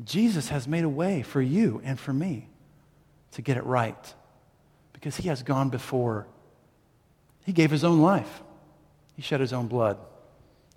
Jesus 0.04 0.49
has 0.49 0.67
made 0.67 0.84
a 0.84 0.89
way 0.89 1.21
for 1.21 1.41
you 1.41 1.82
and 1.86 1.97
for 1.97 2.12
me 2.12 2.49
to 3.32 3.41
get 3.41 3.56
it 3.56 3.63
right 3.63 4.13
because 4.91 5.15
he 5.15 5.30
has 5.30 5.41
gone 5.41 5.69
before. 5.69 6.28
He 7.45 7.54
gave 7.54 7.71
his 7.71 7.86
own 7.86 8.02
life, 8.02 8.41
he 9.15 9.21
shed 9.21 9.39
his 9.39 9.54
own 9.54 9.67
blood. 9.67 9.97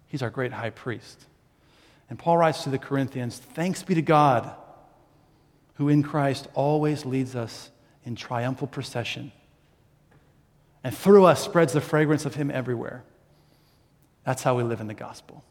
He's 0.06 0.22
our 0.22 0.30
great 0.30 0.52
high 0.52 0.70
priest. 0.70 1.26
And 2.08 2.16
Paul 2.16 2.36
writes 2.36 2.62
to 2.62 2.70
the 2.70 2.78
Corinthians 2.78 3.38
Thanks 3.38 3.82
be 3.82 3.96
to 3.96 4.02
God, 4.02 4.54
who 5.76 5.88
in 5.88 6.02
Christ 6.02 6.48
always 6.54 7.04
leads 7.04 7.36
us 7.36 7.70
in 8.04 8.16
triumphal 8.16 8.66
procession, 8.66 9.32
and 10.82 10.96
through 10.96 11.24
us 11.24 11.42
spreads 11.42 11.72
the 11.72 11.80
fragrance 11.80 12.24
of 12.24 12.34
him 12.34 12.50
everywhere. 12.50 13.02
That's 14.24 14.42
how 14.42 14.56
we 14.56 14.62
live 14.62 14.80
in 14.80 14.86
the 14.86 14.94
gospel. 14.94 15.44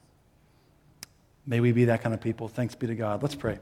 May 1.45 1.59
we 1.59 1.71
be 1.71 1.85
that 1.85 2.01
kind 2.01 2.13
of 2.13 2.21
people. 2.21 2.47
Thanks 2.47 2.75
be 2.75 2.87
to 2.87 2.95
God. 2.95 3.21
Let's 3.21 3.35
pray. 3.35 3.59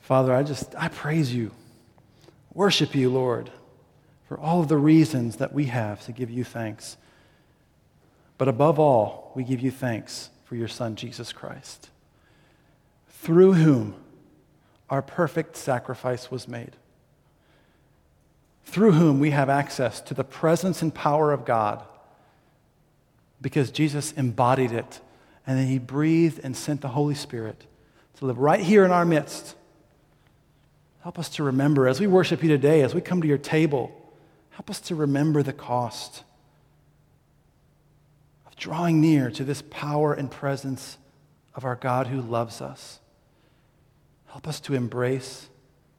Father, 0.00 0.34
I 0.34 0.42
just, 0.42 0.74
I 0.76 0.88
praise 0.88 1.34
you, 1.34 1.50
worship 2.52 2.94
you, 2.94 3.10
Lord, 3.10 3.50
for 4.26 4.38
all 4.38 4.60
of 4.60 4.68
the 4.68 4.76
reasons 4.76 5.36
that 5.36 5.52
we 5.52 5.66
have 5.66 6.04
to 6.06 6.12
give 6.12 6.30
you 6.30 6.44
thanks. 6.44 6.96
But 8.36 8.48
above 8.48 8.78
all, 8.78 9.32
we 9.34 9.44
give 9.44 9.60
you 9.60 9.70
thanks 9.70 10.30
for 10.48 10.56
your 10.56 10.68
Son, 10.68 10.96
Jesus 10.96 11.30
Christ, 11.30 11.90
through 13.10 13.52
whom 13.52 13.94
our 14.88 15.02
perfect 15.02 15.58
sacrifice 15.58 16.30
was 16.30 16.48
made, 16.48 16.70
through 18.64 18.92
whom 18.92 19.20
we 19.20 19.28
have 19.28 19.50
access 19.50 20.00
to 20.00 20.14
the 20.14 20.24
presence 20.24 20.80
and 20.80 20.94
power 20.94 21.32
of 21.32 21.44
God 21.44 21.84
because 23.42 23.70
Jesus 23.70 24.12
embodied 24.12 24.72
it. 24.72 25.00
And 25.46 25.58
then 25.58 25.66
he 25.66 25.78
breathed 25.78 26.40
and 26.42 26.56
sent 26.56 26.80
the 26.80 26.88
Holy 26.88 27.14
Spirit 27.14 27.66
to 28.16 28.24
live 28.24 28.38
right 28.38 28.60
here 28.60 28.86
in 28.86 28.90
our 28.90 29.04
midst. 29.04 29.54
Help 31.02 31.18
us 31.18 31.28
to 31.30 31.42
remember 31.42 31.86
as 31.86 32.00
we 32.00 32.06
worship 32.06 32.42
you 32.42 32.48
today, 32.48 32.80
as 32.80 32.94
we 32.94 33.02
come 33.02 33.20
to 33.20 33.28
your 33.28 33.36
table, 33.36 33.92
help 34.48 34.70
us 34.70 34.80
to 34.80 34.94
remember 34.94 35.42
the 35.42 35.52
cost 35.52 36.24
drawing 38.58 39.00
near 39.00 39.30
to 39.30 39.44
this 39.44 39.62
power 39.70 40.12
and 40.12 40.30
presence 40.30 40.98
of 41.54 41.64
our 41.64 41.76
God 41.76 42.08
who 42.08 42.20
loves 42.20 42.60
us. 42.60 43.00
Help 44.26 44.46
us 44.46 44.60
to 44.60 44.74
embrace 44.74 45.48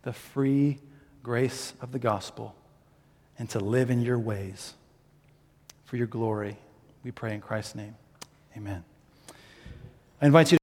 the 0.03 0.13
free 0.13 0.79
grace 1.23 1.73
of 1.81 1.91
the 1.91 1.99
gospel 1.99 2.55
and 3.37 3.49
to 3.49 3.59
live 3.59 3.89
in 3.89 4.01
your 4.01 4.19
ways 4.19 4.73
for 5.85 5.97
your 5.97 6.07
glory. 6.07 6.57
We 7.03 7.11
pray 7.11 7.33
in 7.33 7.41
Christ's 7.41 7.75
name. 7.75 7.95
Amen. 8.55 8.83
I 10.21 10.25
invite 10.25 10.51
you 10.51 10.57